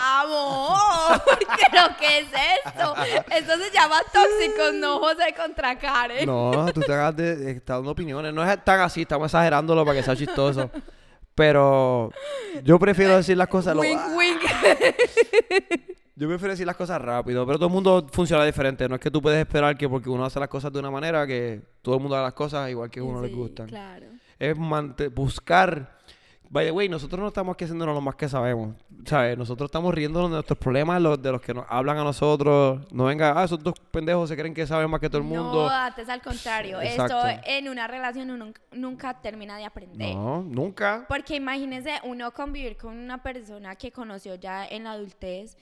Amor, 0.00 1.22
¿pero 1.26 1.82
qué 1.98 2.18
es 2.20 2.26
esto? 2.64 2.94
Esto 3.30 3.56
se 3.58 3.70
llama 3.72 3.96
tóxicos, 4.12 4.74
no 4.74 4.98
José 4.98 5.34
contra 5.36 5.78
Karen. 5.78 6.26
No, 6.26 6.66
tú 6.72 6.80
te 6.80 6.92
hagas 6.92 7.16
de, 7.16 7.52
estás 7.52 7.76
dando 7.78 7.90
opiniones. 7.92 8.32
No 8.32 8.48
es 8.48 8.64
tan 8.64 8.80
así, 8.80 9.02
estamos 9.02 9.26
exagerándolo 9.26 9.84
para 9.84 9.98
que 9.98 10.02
sea 10.04 10.16
chistoso. 10.16 10.70
Pero 11.34 12.10
yo 12.64 12.78
prefiero 12.78 13.16
decir 13.16 13.36
las 13.36 13.48
cosas. 13.48 13.74
lo- 13.74 13.80
Wink, 13.82 14.00
wink. 14.16 14.42
Yo 16.18 16.26
prefiero 16.26 16.50
decir 16.50 16.66
las 16.66 16.76
cosas 16.76 17.00
rápido, 17.00 17.46
pero 17.46 17.58
todo 17.58 17.68
el 17.68 17.72
mundo 17.74 18.06
funciona 18.10 18.44
diferente. 18.44 18.88
No 18.88 18.96
es 18.96 19.00
que 19.00 19.10
tú 19.10 19.22
puedes 19.22 19.38
esperar 19.38 19.76
que 19.76 19.88
porque 19.88 20.10
uno 20.10 20.24
hace 20.24 20.40
las 20.40 20.48
cosas 20.48 20.72
de 20.72 20.80
una 20.80 20.90
manera, 20.90 21.24
que 21.26 21.62
todo 21.80 21.94
el 21.94 22.00
mundo 22.00 22.16
haga 22.16 22.24
las 22.24 22.34
cosas 22.34 22.68
igual 22.68 22.90
que 22.90 22.98
a 23.00 23.04
uno 23.04 23.22
le 23.22 23.28
Sí, 23.28 23.34
gustan. 23.34 23.68
Claro. 23.68 24.06
es 24.38 24.56
buscar 25.14 25.96
By 26.50 26.64
the 26.64 26.70
way, 26.70 26.88
nosotros 26.88 27.20
no 27.20 27.28
estamos 27.28 27.52
aquí 27.54 27.64
haciéndonos 27.64 27.94
lo 27.94 28.00
más 28.00 28.14
que 28.14 28.26
sabemos. 28.26 28.74
¿Sabes? 29.04 29.36
Nosotros 29.36 29.68
estamos 29.68 29.94
riéndonos 29.94 30.30
de 30.30 30.36
nuestros 30.36 30.58
problemas, 30.58 31.00
los, 31.00 31.20
de 31.20 31.30
los 31.30 31.42
que 31.42 31.52
nos 31.52 31.66
hablan 31.68 31.98
a 31.98 32.04
nosotros. 32.04 32.90
No 32.90 33.04
venga, 33.04 33.38
ah, 33.38 33.44
esos 33.44 33.62
dos 33.62 33.74
pendejos 33.90 34.30
se 34.30 34.36
creen 34.36 34.54
que 34.54 34.66
saben 34.66 34.90
más 34.90 34.98
que 35.00 35.08
todo 35.10 35.18
el 35.18 35.24
mundo. 35.28 35.64
No, 35.64 35.68
antes 35.68 36.08
al 36.08 36.22
contrario. 36.22 36.80
Exacto. 36.80 37.26
Esto 37.26 37.42
en 37.46 37.68
una 37.68 37.86
relación 37.86 38.30
uno 38.30 38.46
nunca, 38.46 38.62
nunca 38.72 39.20
termina 39.20 39.58
de 39.58 39.66
aprender. 39.66 40.14
No, 40.14 40.42
nunca. 40.42 41.04
Porque 41.06 41.36
imagínese 41.36 42.00
uno 42.04 42.30
convivir 42.32 42.78
con 42.78 42.96
una 42.96 43.22
persona 43.22 43.76
que 43.76 43.92
conoció 43.92 44.34
ya 44.36 44.66
en 44.66 44.84
la 44.84 44.92
adultez, 44.92 45.56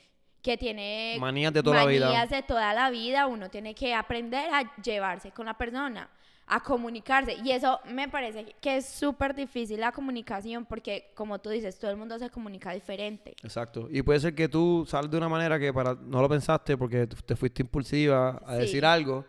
que 0.46 0.56
tiene 0.56 1.16
Manías 1.18 1.52
de 1.52 1.60
toda 1.62 1.76
la 1.78 1.86
vida. 1.86 2.06
manías 2.06 2.30
de 2.30 2.42
toda 2.42 2.72
la 2.72 2.88
vida, 2.88 3.26
uno 3.26 3.50
tiene 3.50 3.74
que 3.74 3.92
aprender 3.92 4.48
a 4.54 4.62
llevarse 4.80 5.32
con 5.32 5.46
la 5.46 5.54
persona, 5.58 6.08
a 6.46 6.60
comunicarse. 6.62 7.34
Y 7.44 7.50
eso 7.50 7.80
me 7.86 8.08
parece 8.08 8.54
que 8.60 8.76
es 8.76 8.86
súper 8.86 9.34
difícil 9.34 9.80
la 9.80 9.90
comunicación 9.90 10.64
porque, 10.64 11.10
como 11.16 11.40
tú 11.40 11.50
dices, 11.50 11.76
todo 11.80 11.90
el 11.90 11.96
mundo 11.96 12.16
se 12.20 12.30
comunica 12.30 12.70
diferente. 12.72 13.34
Exacto. 13.42 13.88
Y 13.90 14.02
puede 14.02 14.20
ser 14.20 14.36
que 14.36 14.48
tú 14.48 14.86
sales 14.88 15.10
de 15.10 15.16
una 15.16 15.28
manera 15.28 15.58
que 15.58 15.72
para 15.72 15.94
no 16.00 16.22
lo 16.22 16.28
pensaste 16.28 16.76
porque 16.76 17.08
te 17.08 17.34
fuiste 17.34 17.62
impulsiva 17.62 18.40
a 18.46 18.54
Sí. 18.54 18.60
decir 18.60 18.84
algo. 18.86 19.24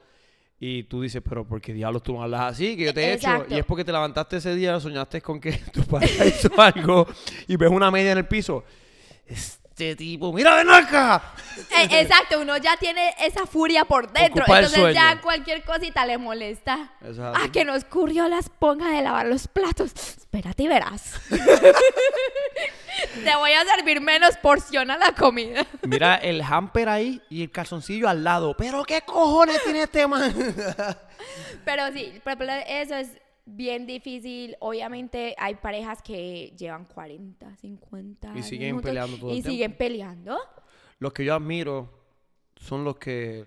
Y 0.60 0.84
tú 0.84 1.02
dices, 1.02 1.22
pero 1.28 1.48
¿por 1.48 1.60
qué 1.62 1.74
diablos 1.74 2.04
tú 2.04 2.14
no 2.14 2.22
hablas 2.22 2.42
así? 2.54 2.78
Que 2.78 2.86
yo 2.86 2.94
te 2.94 3.02
he 3.06 3.14
hecho. 3.14 3.28
Exacto. 3.28 3.56
Y 3.56 3.58
es 3.58 3.66
porque 3.66 3.84
te 3.84 3.92
levantaste 3.92 4.38
ese 4.38 4.54
día, 4.56 4.80
soñaste 4.80 5.20
con 5.22 5.40
que 5.40 5.52
tu 5.74 5.84
pareja 5.84 6.26
hizo 6.28 6.50
algo 6.62 7.08
y 7.48 7.56
ves 7.56 7.72
una 7.72 7.90
media 7.90 8.12
en 8.12 8.20
el 8.20 8.28
piso. 8.28 8.64
Este 9.78 9.96
tipo, 9.96 10.34
¡mira, 10.34 10.56
ven 10.56 10.72
acá! 10.72 11.22
Eh, 11.70 12.02
exacto, 12.02 12.42
uno 12.42 12.58
ya 12.58 12.76
tiene 12.78 13.14
esa 13.20 13.46
furia 13.46 13.86
por 13.86 14.12
dentro. 14.12 14.42
Ocupa 14.42 14.58
el 14.58 14.66
Entonces 14.66 14.96
ya 14.96 15.22
cualquier 15.22 15.64
cosita 15.64 16.04
le 16.04 16.18
molesta. 16.18 16.94
Así. 17.00 17.20
Ah, 17.22 17.48
que 17.54 17.64
nos 17.64 17.78
escurrió 17.78 18.28
la 18.28 18.40
esponja 18.40 18.90
de 18.90 19.04
lavar 19.04 19.28
los 19.28 19.48
platos. 19.48 19.92
Espérate 19.94 20.64
y 20.64 20.68
verás. 20.68 21.22
Te 21.30 21.36
voy 23.36 23.52
a 23.52 23.64
servir 23.66 24.02
menos 24.02 24.36
porción 24.38 24.90
a 24.90 24.98
la 24.98 25.12
comida. 25.12 25.64
Mira 25.84 26.16
el 26.16 26.42
hamper 26.42 26.90
ahí 26.90 27.22
y 27.30 27.44
el 27.44 27.52
calzoncillo 27.52 28.10
al 28.10 28.24
lado. 28.24 28.58
¿Pero 28.58 28.84
qué 28.84 29.02
cojones 29.02 29.64
tiene 29.64 29.84
este 29.84 30.08
man? 30.08 30.34
Pero 31.66 31.92
sí, 31.94 32.20
ejemplo, 32.26 32.52
eso 32.68 32.96
es 32.96 33.10
bien 33.48 33.88
difícil. 33.88 34.56
Obviamente 34.60 35.34
hay 35.38 35.56
parejas 35.56 36.02
que 36.02 36.54
llevan 36.58 36.86
40, 36.86 37.56
50 37.56 38.28
Y 38.28 38.32
años 38.32 38.46
siguen 38.46 38.72
juntos 38.76 38.90
peleando 38.90 39.18
todo 39.18 39.32
el 39.32 39.38
Y 39.38 39.42
tiempo. 39.42 39.52
siguen 39.52 39.78
peleando. 39.78 40.38
Los 41.00 41.14
que 41.14 41.26
yo 41.26 41.34
admiro 41.34 41.90
son 42.58 42.84
los 42.84 42.98
que 42.98 43.46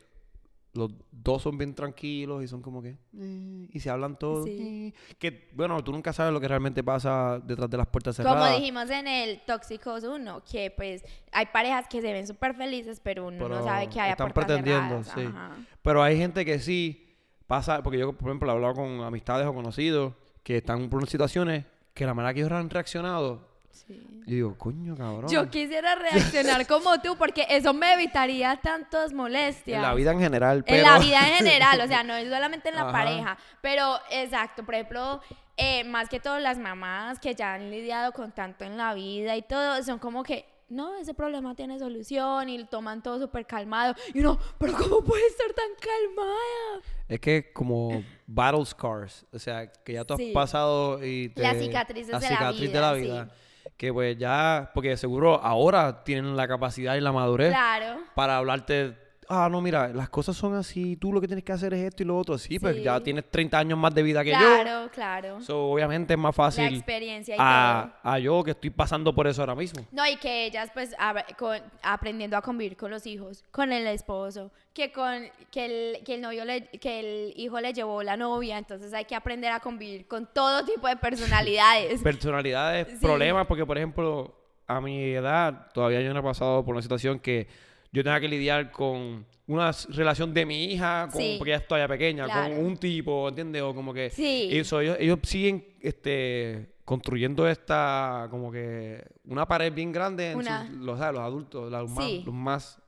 los 0.73 0.89
dos 1.11 1.43
son 1.43 1.59
bien 1.59 1.75
tranquilos 1.75 2.45
y 2.45 2.47
son 2.47 2.63
como 2.63 2.81
que 2.81 2.97
eh, 3.19 3.69
y 3.73 3.81
se 3.81 3.91
hablan 3.91 4.17
Sí. 4.45 4.51
eh, 4.61 4.93
que 5.19 5.51
bueno 5.55 5.83
tú 5.83 5.91
nunca 5.91 6.13
sabes 6.13 6.33
lo 6.33 6.41
que 6.41 6.47
realmente 6.47 6.85
pasa 6.85 7.41
detrás 7.45 7.69
de 7.69 7.77
las 7.77 7.89
puertas 7.89 8.17
Como 8.17 8.29
cerradas 8.29 8.57
dijimos 8.57 8.89
en 8.89 9.09
el 9.09 9.41
Tóxicos 9.41 10.05
1, 10.05 10.45
que 10.45 10.71
pues 10.71 11.05
hay 11.33 11.47
parejas 11.47 11.89
que 11.89 12.01
se 12.01 12.13
ven 12.13 12.25
súper 12.25 12.55
felices, 12.55 13.01
pero 13.03 13.27
uno 13.27 13.49
no 13.49 13.65
sabe 13.65 13.89
que 13.89 13.99
hay 14.01 14.13
están 14.13 14.31
puertas 14.33 14.45
pretendiendo, 14.61 15.03
cerradas. 15.03 15.13
sí. 15.33 15.37
Ajá. 15.37 15.57
pero 15.83 16.05
hay 16.05 16.17
gente 16.17 16.45
que 16.45 16.61
sí 16.61 17.05
pasa 17.51 17.83
porque 17.83 17.99
yo 17.99 18.13
por 18.13 18.29
ejemplo 18.29 18.49
he 18.49 18.53
hablado 18.55 18.75
con 18.75 19.03
amistades 19.03 19.45
o 19.47 19.53
conocidos 19.53 20.15
que 20.45 20.59
están 20.59 20.89
por 20.89 20.99
unas 20.99 21.11
situaciones 21.11 21.65
que 21.93 22.07
la 22.07 22.15
manera 22.15 22.33
que 22.33 22.41
ellos 22.41 22.53
han 22.53 22.71
reaccionado 22.71 23.51
Sí. 23.73 24.03
yo 24.27 24.35
digo 24.35 24.59
coño 24.59 24.97
cabrón 24.97 25.31
Yo 25.31 25.49
quisiera 25.49 25.95
reaccionar 25.95 26.67
como 26.67 27.01
tú, 27.01 27.17
porque 27.17 27.47
eso 27.49 27.73
me 27.73 27.93
evitaría 27.95 28.57
tantas 28.57 29.13
molestias. 29.13 29.77
en 29.77 29.83
la 29.83 29.95
vida 29.95 30.13
en 30.13 30.21
general 30.21 30.65
pero 30.65 30.79
En 30.79 30.83
la 30.85 30.99
vida 30.99 31.29
en 31.29 31.35
general, 31.37 31.81
o 31.81 31.87
sea, 31.87 32.03
no 32.09 32.15
es 32.15 32.29
solamente 32.29 32.69
en 32.69 32.75
la 32.77 32.83
Ajá. 32.83 32.93
pareja, 32.93 33.39
pero 33.61 33.99
exacto, 34.11 34.65
por 34.65 34.75
ejemplo, 34.75 35.21
eh, 35.57 35.85
más 35.85 36.09
que 36.09 36.19
todo 36.21 36.39
las 36.41 36.59
mamás 36.59 37.19
que 37.21 37.35
ya 37.35 37.55
han 37.55 37.71
lidiado 37.71 38.13
con 38.13 38.33
tanto 38.33 38.65
en 38.65 38.77
la 38.77 38.93
vida 38.95 39.37
y 39.37 39.43
todo, 39.43 39.83
son 39.83 39.99
como 39.99 40.23
que, 40.25 40.45
no, 40.71 40.97
ese 40.97 41.13
problema 41.15 41.55
tiene 41.55 41.79
solución 41.79 42.49
y 42.49 42.65
toman 42.65 43.03
todo 43.03 43.19
súper 43.21 43.47
calmado. 43.47 43.95
Y 44.15 44.21
uno, 44.21 44.39
pero 44.59 44.73
¿cómo 44.75 45.03
puede 45.03 45.27
estar 45.27 45.53
tan 45.53 45.69
calmada? 45.81 46.83
Es 47.09 47.21
que 47.21 47.53
como 47.53 48.05
battle 48.27 48.65
scars, 48.65 49.27
o 49.33 49.39
sea, 49.39 49.71
que 49.71 49.93
ya 49.95 50.05
tú 50.05 50.15
has 50.15 50.19
Sí. 50.19 50.33
pasado 50.33 51.05
y 51.05 51.29
te, 51.31 51.43
Las 51.43 51.59
cicatrices 51.59 52.13
la 52.13 52.19
de 52.21 52.31
la 52.31 52.37
cicatriz 52.39 52.73
de 52.73 52.81
la 52.81 52.93
vida, 52.93 53.25
vida, 53.25 53.35
que 53.77 53.93
pues 53.93 54.17
ya, 54.17 54.71
porque 54.75 54.97
seguro 54.97 55.41
ahora 55.43 56.05
tienen 56.05 56.37
la 56.37 56.47
capacidad 56.47 56.95
y 56.97 57.01
la 57.01 57.13
madurez 57.13 57.51
Claro. 57.51 58.01
para 58.15 58.37
hablarte, 58.37 58.97
ah, 59.33 59.49
no, 59.51 59.61
mira, 59.61 59.89
las 59.89 60.11
cosas 60.11 60.37
son 60.37 60.55
así, 60.55 60.97
tú 60.97 61.13
lo 61.13 61.21
que 61.21 61.27
tienes 61.29 61.45
que 61.45 61.53
hacer 61.53 61.73
es 61.73 61.85
esto 61.85 62.03
y 62.03 62.07
lo 62.07 62.19
otro, 62.19 62.37
sí, 62.37 62.59
pues 62.59 62.77
Sí. 62.77 62.83
ya 62.83 63.01
tienes 63.01 63.31
30 63.31 63.59
años 63.59 63.79
más 63.79 63.95
de 63.95 64.03
vida 64.03 64.25
que 64.25 64.33
yo, 64.33 64.37
Claro, 64.39 64.91
claro. 64.93 65.41
so, 65.41 65.71
obviamente 65.71 66.15
es 66.15 66.19
más 66.19 66.31
La 66.37 66.45
fácil 66.45 66.75
experiencia 66.75 67.37
y 67.37 67.39
a, 67.41 67.95
a 68.03 68.19
yo 68.19 68.43
que 68.43 68.51
estoy 68.51 68.71
pasando 68.71 69.15
por 69.15 69.27
eso 69.27 69.41
ahora 69.43 69.55
mismo. 69.55 69.87
No, 69.93 70.07
y 70.07 70.17
que 70.17 70.47
ellas 70.47 70.71
pues 70.75 70.95
con- 71.39 71.63
aprendiendo 71.83 72.37
a 72.37 72.43
convivir 72.43 72.77
con 72.77 72.91
los 72.91 73.07
hijos, 73.07 73.45
con 73.53 73.73
el 73.73 73.87
esposo, 73.87 74.51
que 74.75 74.93
con 74.93 75.23
que 75.51 75.65
el, 75.97 76.05
que 76.05 76.15
el 76.15 76.21
novio 76.21 76.45
le, 76.45 76.67
que 76.69 77.01
el 77.01 77.33
hijo 77.37 77.61
le 77.61 77.73
llevó 77.73 78.03
la 78.03 78.17
novia, 78.17 78.59
entonces 78.59 78.93
hay 78.93 79.05
que 79.05 79.15
aprender 79.15 79.53
a 79.53 79.61
convivir 79.61 80.07
con 80.09 80.27
todo 80.27 80.65
tipo 80.65 80.87
de 80.89 80.97
personalidades. 80.97 82.03
personalidades, 82.03 82.89
Sí. 82.89 82.97
problemas, 83.01 83.47
porque 83.47 83.65
por 83.65 83.77
ejemplo, 83.79 84.35
a 84.67 84.81
mi 84.81 85.13
edad 85.13 85.69
todavía 85.73 86.01
yo 86.01 86.13
no 86.13 86.21
he 86.21 86.23
pasado 86.23 86.65
por 86.65 86.75
una 86.75 86.83
situación 86.83 87.19
que 87.19 87.49
yo 87.93 88.05
tenga 88.05 88.21
que 88.21 88.29
lidiar 88.29 88.71
con 88.71 89.27
una 89.47 89.73
relación 89.89 90.33
de 90.33 90.47
mi 90.47 90.65
hija, 90.67 91.09
con, 91.11 91.21
Sí. 91.21 91.35
porque 91.39 91.51
ella 91.53 91.59
es 91.63 91.67
todavía 91.69 91.89
pequeña, 91.89 92.25
Claro. 92.27 92.55
con 92.55 92.65
un 92.65 92.77
tipo, 92.77 93.29
¿entiendes? 93.29 93.63
O 93.63 93.75
como 93.75 93.93
que 93.93 94.11
Sí. 94.11 94.49
eso, 94.53 94.81
ellos, 94.81 94.97
ellos 95.01 95.19
siguen 95.25 95.67
este, 95.81 96.75
construyendo 96.85 97.49
esta, 97.49 98.29
como 98.31 98.53
que 98.53 99.05
una 99.25 99.47
pared 99.47 99.73
bien 99.73 99.91
grande 99.93 100.33
en 100.33 100.39
Una- 100.39 100.67
sus- 100.67 100.77
los, 100.77 100.99
¿sabes? 100.99 101.15
los 101.15 101.23
adultos, 101.25 101.71
los, 101.71 101.91
más, 101.91 102.05
Sí. 102.05 102.23
los 102.25 102.35
más 102.35 102.79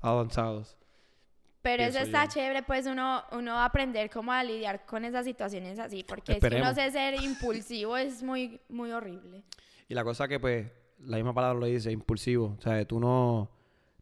avanzados. 0.00 0.76
Pero 1.62 1.82
eso 1.82 1.98
está 1.98 2.24
yo. 2.24 2.30
chévere, 2.30 2.62
pues 2.62 2.86
uno, 2.86 3.22
uno 3.32 3.60
aprender 3.60 4.08
cómo 4.10 4.32
a 4.32 4.42
lidiar 4.44 4.86
con 4.86 5.04
esas 5.04 5.24
situaciones 5.26 5.78
así, 5.78 6.04
porque 6.04 6.32
si 6.32 6.38
Esperemos. 6.38 6.68
uno 6.68 6.74
se 6.74 6.90
ser 6.92 7.14
impulsivo 7.22 7.96
es 7.96 8.22
muy, 8.22 8.60
muy 8.68 8.92
horrible. 8.92 9.42
Y 9.88 9.94
la 9.94 10.04
cosa 10.04 10.28
que, 10.28 10.38
pues, 10.38 10.70
la 11.00 11.16
misma 11.16 11.34
palabra 11.34 11.58
lo 11.58 11.66
dice, 11.66 11.90
impulsivo. 11.90 12.54
O 12.58 12.62
sea, 12.62 12.82
tú 12.86 13.00
no 13.00 13.50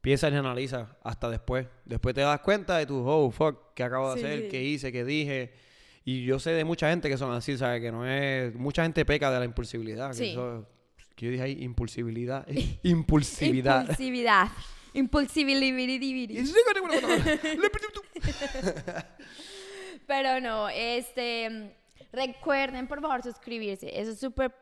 piensas 0.06 0.30
ni 0.30 0.38
analizas 0.38 0.88
hasta 1.02 1.28
después. 1.28 1.66
Después 1.84 2.14
te 2.14 2.20
das 2.20 2.38
cuenta 2.38 2.78
de 2.78 2.86
tu, 2.86 3.04
oh, 3.04 3.28
fuck, 3.32 3.74
¿qué 3.74 3.82
acabo 3.82 4.14
de 4.14 4.20
Sí, 4.20 4.24
hacer? 4.24 4.48
¿Qué 4.48 4.62
hice? 4.62 4.92
¿Qué 4.92 5.04
dije? 5.04 5.52
Y 6.04 6.24
yo 6.24 6.38
sé 6.38 6.50
de 6.52 6.64
mucha 6.64 6.88
gente 6.90 7.08
que 7.08 7.16
son 7.18 7.32
así, 7.34 7.58
¿sabes? 7.58 7.80
Que 7.82 7.90
no 7.90 8.06
es... 8.08 8.54
Mucha 8.54 8.84
gente 8.84 9.04
peca 9.04 9.32
de 9.32 9.40
la 9.40 9.44
impulsividad. 9.44 10.10
Que 10.10 10.14
Sí. 10.16 10.30
eso- 10.30 10.64
que 11.16 11.26
yo 11.26 11.32
dije 11.32 11.42
ahí, 11.42 11.58
impulsibilidad. 11.60 12.46
Impulsividad. 12.84 13.80
Impulsividad. 13.82 14.48
Impulsibilidad. 14.94 16.26
Pero 20.06 20.40
no, 20.40 20.68
este, 20.68 21.74
recuerden 22.12 22.86
por 22.86 23.00
favor 23.00 23.22
suscribirse, 23.24 23.90
eso 24.00 24.12
es 24.12 24.20
súper 24.20 24.54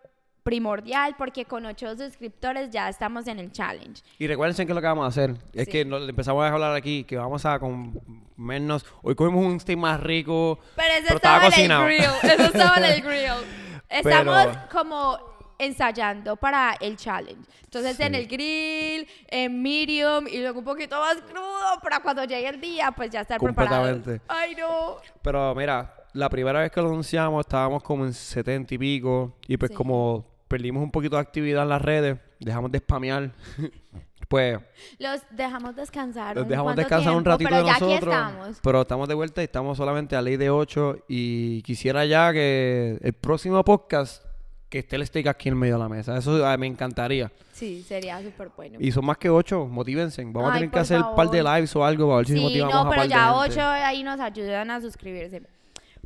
primordial 0.44 1.16
porque 1.18 1.44
con 1.46 1.66
ocho 1.66 1.96
suscriptores 1.96 2.70
ya 2.70 2.88
estamos 2.88 3.26
en 3.26 3.40
el 3.40 3.50
challenge. 3.50 4.02
Y 4.18 4.26
recuerden 4.28 4.54
que 4.66 4.72
es 4.72 4.74
lo 4.76 4.80
que 4.80 4.86
vamos 4.86 5.04
a 5.04 5.08
hacer. 5.08 5.34
Es 5.52 5.64
Sí. 5.64 5.70
que 5.72 5.84
no- 5.84 5.96
empezamos 5.98 6.44
a 6.44 6.48
hablar 6.52 6.74
aquí 6.76 7.02
que 7.04 7.16
vamos 7.16 7.44
a 7.44 7.58
comernos... 7.58 8.84
Hoy 9.02 9.14
comimos 9.14 9.44
un 9.44 9.58
steak 9.58 9.78
más 9.78 10.00
rico. 10.00 10.58
Pero 10.76 10.88
eso 10.94 11.02
Pero 11.06 11.16
estaba, 11.16 11.46
estaba 11.48 11.64
en 11.64 11.70
el 11.72 11.84
grill, 11.84 12.30
eso 12.32 12.42
estaba 12.44 12.76
en 12.76 12.84
el 12.84 13.00
grill. 13.02 13.46
Estamos 13.88 14.46
Pero- 14.46 14.60
como 14.70 15.18
ensayando 15.58 16.36
para 16.36 16.74
el 16.80 16.96
challenge. 16.96 17.48
Entonces 17.64 17.98
en 18.00 18.12
Sí. 18.14 18.18
el 18.20 18.26
grill, 18.28 19.08
en 19.28 19.62
medium 19.62 20.26
y 20.28 20.40
luego 20.40 20.58
un 20.58 20.64
poquito 20.64 20.98
más 21.00 21.16
crudo 21.22 21.80
para 21.82 22.00
cuando 22.00 22.24
llegue 22.24 22.48
el 22.48 22.60
día 22.60 22.92
pues 22.92 23.10
ya 23.10 23.20
estar. 23.22 23.38
Completamente. 23.38 24.20
Ay 24.28 24.54
no. 24.56 24.96
Pero 25.22 25.54
mira, 25.54 25.94
la 26.12 26.28
primera 26.28 26.60
vez 26.60 26.70
que 26.70 26.80
lo 26.80 26.88
anunciamos 26.88 27.40
estábamos 27.46 27.82
como 27.82 28.04
en 28.04 28.12
70 28.12 28.74
y 28.74 28.78
pico. 28.78 29.36
Y 29.48 29.56
pues 29.56 29.70
Sí. 29.70 29.76
como 29.76 30.33
perdimos 30.48 30.82
un 30.82 30.90
poquito 30.90 31.16
de 31.16 31.22
actividad 31.22 31.62
en 31.64 31.68
las 31.68 31.82
redes, 31.82 32.18
dejamos 32.40 32.70
de 32.72 32.78
spamear. 32.78 33.30
pues 34.28 34.58
Los 34.98 35.20
dejamos 35.30 35.76
descansar. 35.76 36.36
los 36.36 36.48
dejamos 36.48 36.74
descansar 36.76 37.14
un 37.14 37.24
ratito 37.24 37.50
pero 37.50 37.62
de 37.62 37.66
ya 37.68 37.74
aquí 37.76 37.84
nosotros. 37.84 38.14
estamos. 38.14 38.58
Pero 38.62 38.80
estamos 38.82 39.08
de 39.08 39.14
vuelta 39.14 39.40
y 39.42 39.44
estamos 39.44 39.76
solamente 39.76 40.16
a 40.16 40.22
ley 40.22 40.36
de 40.36 40.50
8. 40.50 41.04
Y 41.08 41.62
quisiera 41.62 42.04
ya 42.04 42.32
que 42.32 42.98
el 43.02 43.12
próximo 43.12 43.62
podcast 43.64 44.24
que 44.70 44.80
esté 44.80 44.96
el 44.96 45.06
steak 45.06 45.28
aquí 45.28 45.48
en 45.48 45.56
medio 45.56 45.74
de 45.74 45.80
la 45.80 45.88
mesa. 45.88 46.16
Eso 46.18 46.44
ah, 46.44 46.56
me 46.56 46.66
encantaría. 46.66 47.30
Sí, 47.52 47.84
sería 47.86 48.20
súper 48.20 48.48
bueno. 48.56 48.78
Y 48.80 48.90
son 48.90 49.04
más 49.04 49.18
que 49.18 49.30
8, 49.30 49.66
motívense. 49.66 50.24
Vamos 50.24 50.50
a 50.50 50.54
tener 50.54 50.70
que 50.70 50.78
hacer 50.80 51.00
un 51.00 51.14
par 51.14 51.30
de 51.30 51.42
lives 51.44 51.76
o 51.76 51.84
algo 51.84 52.08
para 52.08 52.16
ver 52.18 52.26
si 52.26 52.32
Sí, 52.36 52.40
motivamos 52.40 52.74
no, 52.74 52.80
a 52.80 52.90
pero 52.90 53.02
de 53.02 53.08
ya 53.08 53.32
gente. 53.32 53.50
ocho 53.52 53.60
ahí 53.62 54.02
nos 54.02 54.18
ayudan 54.18 54.70
a 54.72 54.80
suscribirse. 54.80 55.42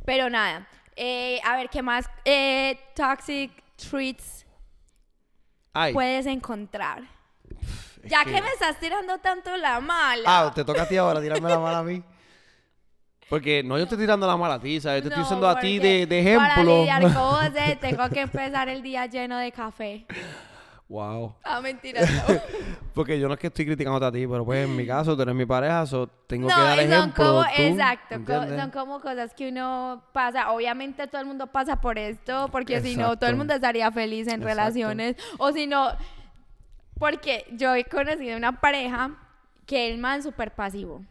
Pero 0.05 0.29
nada, 0.29 0.67
eh, 0.95 1.39
a 1.45 1.55
ver, 1.57 1.69
¿qué 1.69 1.81
más 1.81 2.05
eh, 2.25 2.77
toxic 2.95 3.51
treats 3.79 4.45
Ay, 5.73 5.93
puedes 5.93 6.25
encontrar? 6.25 7.03
es 8.03 8.09
Ya 8.09 8.23
que... 8.25 8.41
me 8.41 8.49
estás 8.49 8.79
tirando 8.79 9.17
tanto 9.19 9.55
la 9.57 9.79
mala. 9.79 10.23
Ah, 10.25 10.51
te 10.53 10.63
toca 10.63 10.83
a 10.83 10.87
ti 10.87 10.97
ahora 10.97 11.21
tirarme 11.21 11.49
la 11.49 11.59
mano 11.59 11.77
a 11.77 11.83
mí. 11.83 12.03
Porque 13.29 13.61
no 13.63 13.77
yo 13.77 13.83
estoy 13.83 13.99
tirando 13.99 14.25
la 14.25 14.35
mala 14.35 14.55
a 14.55 14.59
ti, 14.59 14.81
¿sabes? 14.81 15.03
Yo 15.03 15.09
te 15.09 15.13
estoy 15.13 15.23
usando 15.23 15.47
a 15.47 15.59
ti 15.59 15.77
de, 15.77 16.07
de 16.07 16.35
Para 16.35 16.47
ejemplo. 16.53 16.77
lidiar 16.79 17.01
con 17.03 17.13
vos, 17.13 17.45
eh, 17.55 17.77
tengo 17.79 18.09
que 18.09 18.21
empezar 18.21 18.67
el 18.69 18.81
día 18.81 19.05
lleno 19.05 19.37
de 19.37 19.51
café. 19.51 20.05
Wow. 20.89 21.35
Ah, 21.43 21.61
mentira. 21.61 22.01
No, 22.01 22.07
Porque 22.95 23.19
yo 23.19 23.27
no 23.27 23.35
es 23.35 23.39
que 23.39 23.47
estoy 23.47 23.65
criticándote 23.65 24.05
a 24.07 24.11
ti, 24.11 24.25
pero 24.27 24.43
pues 24.43 24.65
en 24.65 24.75
mi 24.75 24.85
caso, 24.87 25.15
tú 25.15 25.21
eres 25.21 25.35
mi 25.35 25.45
pareja, 25.45 25.85
so 25.85 26.07
tengo 26.27 26.47
que 26.47 26.53
No, 26.55 26.63
dar 26.67 26.77
y 26.79 26.81
son 26.81 26.91
ejemplo. 26.91 27.25
como, 27.25 27.43
tú, 27.43 27.49
exacto, 27.61 28.15
co- 28.25 28.47
son 28.47 28.71
como 28.71 28.99
cosas 28.99 29.33
que 29.35 29.49
uno 29.49 30.03
pasa. 30.11 30.51
Obviamente 30.51 31.05
todo 31.07 31.21
el 31.21 31.27
mundo 31.27 31.47
pasa 31.47 31.79
por 31.79 31.97
esto, 31.99 32.49
porque 32.51 32.81
si 32.81 32.95
no, 32.97 33.17
todo 33.17 33.29
el 33.29 33.35
mundo 33.37 33.53
estaría 33.53 33.91
feliz 33.91 34.27
en 34.27 34.41
Exacto. 34.41 34.47
relaciones. 34.47 35.15
O 35.37 35.51
si 35.51 35.67
no, 35.67 35.91
porque 36.97 37.45
yo 37.51 37.73
he 37.75 37.85
conocido 37.85 38.35
una 38.37 38.59
pareja 38.59 39.11
que 39.65 39.89
el 39.91 39.99
man 39.99 40.23
súper 40.23 40.51
pasivo. 40.55 41.03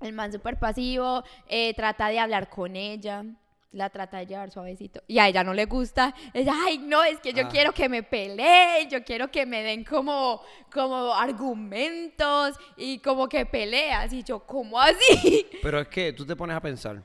El 0.00 0.12
man 0.14 0.32
súper 0.32 0.58
pasivo, 0.58 1.22
eh, 1.48 1.74
trata 1.74 2.08
de 2.08 2.18
hablar 2.18 2.48
con 2.48 2.76
ella, 2.76 3.24
la 3.72 3.90
trata 3.90 4.18
de 4.18 4.26
llevar 4.26 4.50
suavecito. 4.50 5.02
Y 5.06 5.18
a 5.18 5.28
ella 5.28 5.44
no 5.44 5.52
le 5.52 5.66
gusta. 5.66 6.14
Ella, 6.32 6.54
ay, 6.66 6.78
no, 6.78 7.02
es 7.04 7.20
que 7.20 7.32
yo 7.32 7.44
Ah. 7.46 7.48
quiero 7.48 7.72
que 7.72 7.88
me 7.88 8.02
peleen, 8.02 8.88
yo 8.88 9.04
quiero 9.04 9.30
que 9.30 9.44
me 9.44 9.62
den 9.62 9.84
como, 9.84 10.40
como 10.72 11.12
argumentos 11.14 12.56
y 12.76 12.98
como 12.98 13.28
que 13.28 13.44
peleas. 13.46 14.12
Y 14.12 14.22
yo, 14.22 14.40
¿cómo 14.40 14.80
así? 14.80 15.46
Pero 15.62 15.80
es 15.80 15.88
que 15.88 16.12
tú 16.12 16.24
te 16.24 16.34
pones 16.36 16.56
a 16.56 16.60
pensar. 16.60 17.02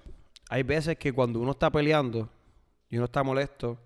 Hay 0.50 0.64
veces 0.64 0.98
que 0.98 1.12
cuando 1.14 1.40
uno 1.40 1.52
está 1.52 1.70
peleando 1.70 2.30
y 2.90 2.98
uno 2.98 3.06
está 3.06 3.24
molesto, 3.24 3.78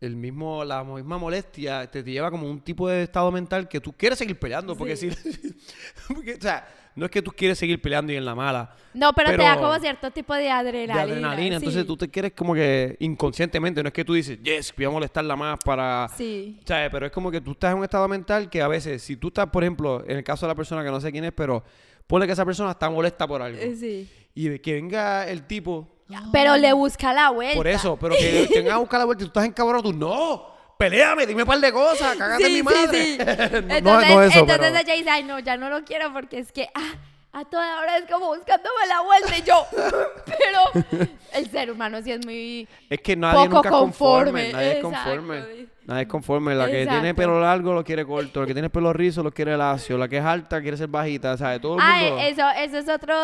el 0.00 0.14
mismo, 0.14 0.64
la 0.64 0.84
misma 0.84 1.18
molestia 1.18 1.90
te, 1.90 2.04
te 2.04 2.10
lleva 2.12 2.30
como 2.30 2.48
un 2.48 2.60
tipo 2.60 2.88
de 2.88 3.02
estado 3.02 3.32
mental 3.32 3.68
que 3.68 3.80
tú 3.80 3.92
quieres 3.92 4.18
seguir 4.18 4.38
peleando. 4.38 4.76
Porque 4.76 4.96
si. 4.96 5.10
porque, 6.08 6.34
o 6.34 6.40
sea, 6.40 6.66
no 6.98 7.04
es 7.04 7.10
que 7.10 7.22
tú 7.22 7.30
quieres 7.30 7.58
seguir 7.58 7.80
peleando 7.80 8.12
y 8.12 8.16
en 8.16 8.24
la 8.24 8.34
mala. 8.34 8.74
No, 8.92 9.12
pero, 9.12 9.30
te 9.30 9.36
da 9.36 9.56
como 9.56 9.78
cierto 9.78 10.10
tipo 10.10 10.34
de 10.34 10.50
adrenalina. 10.50 10.94
de 10.94 11.12
adrenalina. 11.12 11.56
Entonces 11.56 11.82
sí. 11.82 11.86
tú 11.86 11.96
te 11.96 12.08
quieres 12.08 12.32
como 12.32 12.54
que 12.54 12.96
inconscientemente, 13.00 13.82
no 13.82 13.88
es 13.88 13.92
que 13.92 14.04
tú 14.04 14.14
dices, 14.14 14.38
yes, 14.42 14.74
voy 14.76 14.86
a 14.86 14.90
molestarla 14.90 15.36
más 15.36 15.58
para. 15.64 16.08
Sí. 16.16 16.58
¿Sabes? 16.64 16.90
Pero 16.90 17.06
es 17.06 17.12
como 17.12 17.30
que 17.30 17.40
tú 17.40 17.52
estás 17.52 17.72
en 17.72 17.78
un 17.78 17.84
estado 17.84 18.08
mental 18.08 18.50
que 18.50 18.60
a 18.60 18.68
veces, 18.68 19.02
si 19.02 19.16
tú 19.16 19.28
estás, 19.28 19.46
por 19.46 19.62
ejemplo, 19.62 20.04
en 20.06 20.16
el 20.18 20.24
caso 20.24 20.46
de 20.46 20.50
la 20.50 20.56
persona 20.56 20.82
que 20.82 20.90
no 20.90 21.00
sé 21.00 21.12
quién 21.12 21.24
es, 21.24 21.32
pero 21.32 21.62
ponle 22.06 22.26
que 22.26 22.32
esa 22.32 22.44
persona 22.44 22.72
está 22.72 22.90
molesta 22.90 23.26
por 23.26 23.40
algo. 23.40 23.58
Eh, 23.58 23.76
Sí. 23.76 24.10
Y 24.34 24.58
que 24.58 24.74
venga 24.74 25.26
el 25.28 25.46
tipo. 25.46 25.88
Pero 26.32 26.56
le 26.56 26.72
busca 26.72 27.12
la 27.12 27.30
vuelta. 27.30 27.56
Por 27.56 27.66
eso, 27.66 27.96
pero 28.00 28.14
que, 28.14 28.48
que 28.52 28.60
venga 28.60 28.74
a 28.74 28.78
buscar 28.78 28.98
la 28.98 29.04
vuelta 29.04 29.22
y 29.22 29.26
tú 29.26 29.30
estás 29.30 29.44
encabrado, 29.44 29.82
tú 29.82 29.92
no. 29.92 30.57
Peleame, 30.78 31.26
dime 31.26 31.42
un 31.42 31.48
par 31.48 31.58
de 31.60 31.72
cosas, 31.72 32.16
cágate 32.16 32.46
en 32.46 32.54
mi 32.54 32.62
madre. 32.62 32.88
Sí, 33.04 33.12
sí. 33.12 33.18
No, 33.50 33.74
entonces, 33.76 33.82
no, 33.82 34.00
no 34.00 34.22
eso, 34.22 34.38
entonces 34.38 34.58
pero- 34.70 34.78
ella 34.78 34.94
dice, 34.94 35.10
ay, 35.10 35.24
no, 35.24 35.38
ya 35.40 35.56
no 35.56 35.68
lo 35.70 35.84
quiero 35.84 36.12
porque 36.12 36.38
es 36.38 36.52
que 36.52 36.68
ah, 36.74 36.94
a 37.32 37.44
toda 37.44 37.80
hora 37.80 37.98
es 37.98 38.04
como 38.10 38.28
buscándome 38.28 38.86
la 38.88 39.00
vuelta 39.02 39.36
y 39.38 39.42
yo, 39.42 39.66
pero 40.24 40.86
el 41.34 41.50
ser 41.50 41.70
humano 41.72 42.00
sí 42.02 42.12
es 42.12 42.24
muy... 42.24 42.68
Es 42.88 43.00
que 43.00 43.16
nadie 43.16 43.44
Poco 43.48 43.56
nunca 43.56 43.70
conforme. 43.70 44.30
conforme, 44.30 44.52
Nadie 44.52 44.72
es 44.76 44.82
conforme. 44.82 45.44
Nadie 45.84 46.02
es 46.02 46.08
conforme. 46.08 46.54
La 46.54 46.66
que 46.70 46.86
tiene 46.86 47.14
pelo 47.14 47.40
largo 47.40 47.74
lo 47.74 47.82
quiere 47.84 48.04
corto. 48.06 48.40
La 48.42 48.46
que 48.46 48.52
tiene 48.52 48.70
pelo 48.70 48.92
rizo 48.92 49.22
lo 49.22 49.32
quiere 49.32 49.56
lacio. 49.56 49.96
La 49.98 50.06
que 50.08 50.18
es 50.18 50.24
alta 50.24 50.60
quiere 50.60 50.76
ser 50.76 50.88
bajita. 50.88 51.36
¿Sabes? 51.38 51.60
Todo 51.62 51.76
el 51.76 51.80
Ay, 51.82 52.04
mundo. 52.10 52.22
eso, 52.26 52.42
eso 52.58 52.78
es 52.78 52.88
otro 52.88 53.14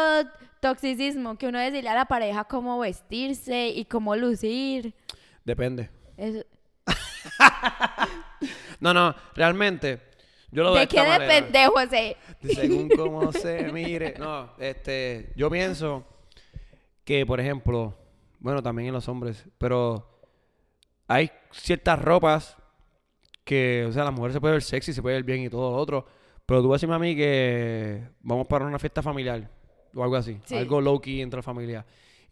toxicismo, 0.60 1.36
que 1.36 1.46
uno 1.46 1.58
decirle 1.58 1.90
a 1.90 1.94
la 1.94 2.06
pareja 2.06 2.44
cómo 2.44 2.78
vestirse 2.78 3.68
y 3.68 3.84
cómo 3.84 4.16
lucir. 4.16 4.94
Depende. 5.44 5.90
Eso- 6.16 6.44
No, 8.80 8.92
no, 8.92 9.14
realmente. 9.34 10.00
Yo 10.50 10.62
lo 10.62 10.70
veo 10.72 10.80
¿De 10.80 10.80
de 10.80 10.88
qué 10.88 10.96
esta 10.98 11.08
manera. 11.18 11.34
Según 12.54 12.88
cómo 12.90 13.32
se 13.32 13.72
mire. 13.72 14.14
No, 14.18 14.50
este, 14.58 15.32
yo 15.36 15.50
pienso 15.50 16.04
que, 17.04 17.24
por 17.24 17.40
ejemplo, 17.40 17.96
bueno, 18.40 18.62
también 18.62 18.88
en 18.88 18.94
los 18.94 19.08
hombres, 19.08 19.44
pero 19.58 20.20
hay 21.08 21.30
ciertas 21.50 22.00
ropas 22.00 22.56
que, 23.44 23.86
o 23.88 23.92
sea, 23.92 24.04
la 24.04 24.10
mujer 24.10 24.32
se 24.32 24.40
puede 24.40 24.52
ver 24.54 24.62
sexy, 24.62 24.92
se 24.92 25.02
puede 25.02 25.16
ver 25.16 25.24
bien 25.24 25.40
y 25.40 25.48
todo 25.48 25.70
lo 25.70 25.76
otro, 25.76 26.06
pero 26.46 26.60
tú 26.62 26.68
vas 26.68 26.74
a 26.74 26.78
decirme 26.78 26.94
a 26.94 26.98
mí 26.98 27.16
que 27.16 28.02
vamos 28.20 28.46
para 28.46 28.66
una 28.66 28.78
fiesta 28.78 29.02
familiar 29.02 29.48
o 29.94 30.02
algo 30.02 30.16
así, 30.16 30.38
Sí. 30.44 30.56
algo 30.56 30.80
low 30.80 31.00
key 31.00 31.20
entre 31.22 31.38
la 31.38 31.42
familia. 31.42 31.84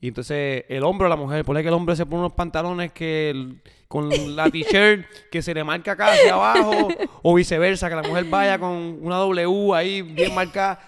Y 0.03 0.09
entonces 0.09 0.65
el 0.69 0.83
hombre 0.83 1.07
o 1.07 1.09
la 1.09 1.15
mujer, 1.15 1.45
ponle 1.45 1.63
que 1.63 1.69
el 1.69 1.75
hombre 1.75 1.95
se 1.95 2.05
pone 2.05 2.23
unos 2.23 2.33
pantalones 2.33 2.91
que 2.91 3.55
con 3.87 4.11
la 4.35 4.51
t-shirt 4.51 5.07
que 5.31 5.43
se 5.43 5.55
le 5.55 5.63
marca 5.63 5.93
acá 5.93 6.13
hacia 6.13 6.35
abajo, 6.35 6.89
o 7.23 7.35
viceversa, 7.35 7.89
que 7.89 7.95
la 7.95 8.03
mujer 8.03 8.25
vaya 8.25 8.59
con 8.59 8.99
una 9.01 9.19
W 9.19 9.73
ahí 9.73 10.03
bien 10.03 10.35
marcada. 10.35 10.81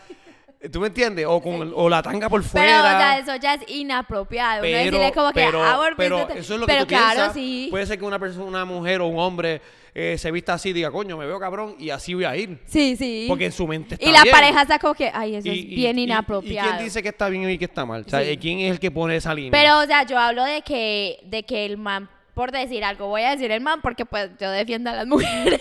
¿Tú 0.72 0.80
me 0.80 0.86
entiendes? 0.88 1.26
O 1.28 1.40
con 1.42 1.72
o 1.74 1.88
la 1.88 2.02
tanga 2.02 2.28
por 2.28 2.42
fuera. 2.42 2.66
Pero, 2.66 2.78
o 2.78 2.98
sea, 2.98 3.18
eso 3.18 3.36
ya 3.36 3.54
es 3.54 3.60
inapropiado. 3.68 4.60
Uno 4.60 4.68
decirle 4.76 5.12
como 5.12 5.28
que, 5.28 5.34
pero, 5.34 5.62
ah, 5.64 5.90
pero 5.96 6.28
eso 6.30 6.54
es 6.54 6.60
lo 6.60 6.66
que 6.66 6.72
Pero 6.72 6.82
tú 6.84 6.88
claro, 6.88 7.06
piensas. 7.14 7.34
sí. 7.34 7.68
Puede 7.70 7.86
ser 7.86 7.98
que 7.98 8.04
una 8.04 8.18
persona, 8.18 8.44
una 8.44 8.64
mujer 8.64 9.00
o 9.00 9.06
un 9.06 9.18
hombre 9.18 9.60
eh, 9.94 10.16
se 10.18 10.30
vista 10.32 10.54
así 10.54 10.70
y 10.70 10.72
diga, 10.72 10.90
coño, 10.90 11.16
me 11.16 11.24
veo 11.26 11.38
cabrón 11.38 11.76
y 11.78 11.90
así 11.90 12.14
voy 12.14 12.24
a 12.24 12.36
ir. 12.36 12.58
Sí, 12.66 12.96
sí. 12.96 13.26
Porque 13.28 13.46
en 13.46 13.52
su 13.52 13.66
mente 13.66 13.94
está 13.94 14.08
y 14.08 14.12
la 14.12 14.22
bien. 14.22 14.32
pareja 14.34 14.62
está 14.62 14.78
como 14.78 14.94
que, 14.94 15.10
ay, 15.12 15.36
eso 15.36 15.48
Y- 15.48 15.60
es 15.60 15.66
bien 15.68 15.98
y- 15.98 16.02
inapropiado. 16.04 16.68
¿Y 16.68 16.72
quién 16.72 16.84
dice 16.84 17.02
que 17.02 17.10
está 17.10 17.28
bien 17.28 17.48
y 17.48 17.58
que 17.58 17.66
está 17.66 17.84
mal? 17.86 18.02
O 18.06 18.08
sea, 18.10 18.24
Sí. 18.24 18.36
¿quién 18.38 18.58
es 18.60 18.72
el 18.72 18.80
que 18.80 18.90
pone 18.90 19.14
esa 19.16 19.32
línea? 19.34 19.52
Pero, 19.52 19.78
o 19.80 19.86
sea, 19.86 20.04
yo 20.04 20.18
hablo 20.18 20.42
de 20.44 20.62
que, 20.62 21.20
de 21.24 21.44
que 21.44 21.64
el 21.66 21.76
man, 21.76 22.08
por 22.34 22.50
decir 22.50 22.82
algo, 22.82 23.06
voy 23.06 23.22
a 23.22 23.30
decir 23.30 23.52
el 23.52 23.60
man 23.60 23.80
porque 23.82 24.04
pues 24.04 24.30
yo 24.40 24.50
defiendo 24.50 24.90
a 24.90 24.94
las 24.94 25.06
mujeres. 25.06 25.60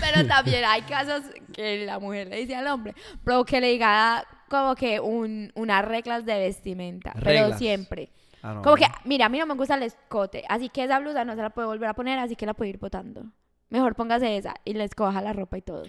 Pero 0.00 0.26
también 0.26 0.64
hay 0.64 0.82
casos 0.82 1.22
que 1.52 1.84
la 1.84 1.98
mujer 1.98 2.28
le 2.28 2.36
dice 2.38 2.54
al 2.56 2.66
hombre, 2.68 2.94
pero 3.24 3.44
que 3.44 3.60
le 3.60 3.68
diga 3.70 4.24
como 4.48 4.74
que 4.74 4.98
un, 5.00 5.52
unas 5.54 5.84
reglas 5.84 6.24
de 6.24 6.38
vestimenta. 6.38 7.12
Pero 7.14 7.24
Reglas. 7.42 7.58
siempre. 7.58 8.10
Ah, 8.42 8.54
no, 8.54 8.62
Como 8.62 8.76
no. 8.76 8.82
que, 8.82 8.86
mira, 9.04 9.26
a 9.26 9.28
mí 9.28 9.38
no 9.38 9.46
me 9.46 9.54
gusta 9.54 9.74
el 9.74 9.82
escote, 9.82 10.44
así 10.48 10.68
que 10.68 10.84
esa 10.84 11.00
blusa 11.00 11.24
no 11.24 11.34
se 11.34 11.42
la 11.42 11.50
puede 11.50 11.66
volver 11.68 11.88
a 11.88 11.94
poner, 11.94 12.18
así 12.18 12.36
que 12.36 12.46
la 12.46 12.54
puedo 12.54 12.68
ir 12.70 12.78
botando. 12.78 13.24
Mejor 13.70 13.94
póngase 13.94 14.36
esa 14.36 14.54
y 14.64 14.72
le 14.74 14.84
escoja 14.84 15.20
la 15.20 15.32
ropa 15.32 15.58
y 15.58 15.62
todo. 15.62 15.82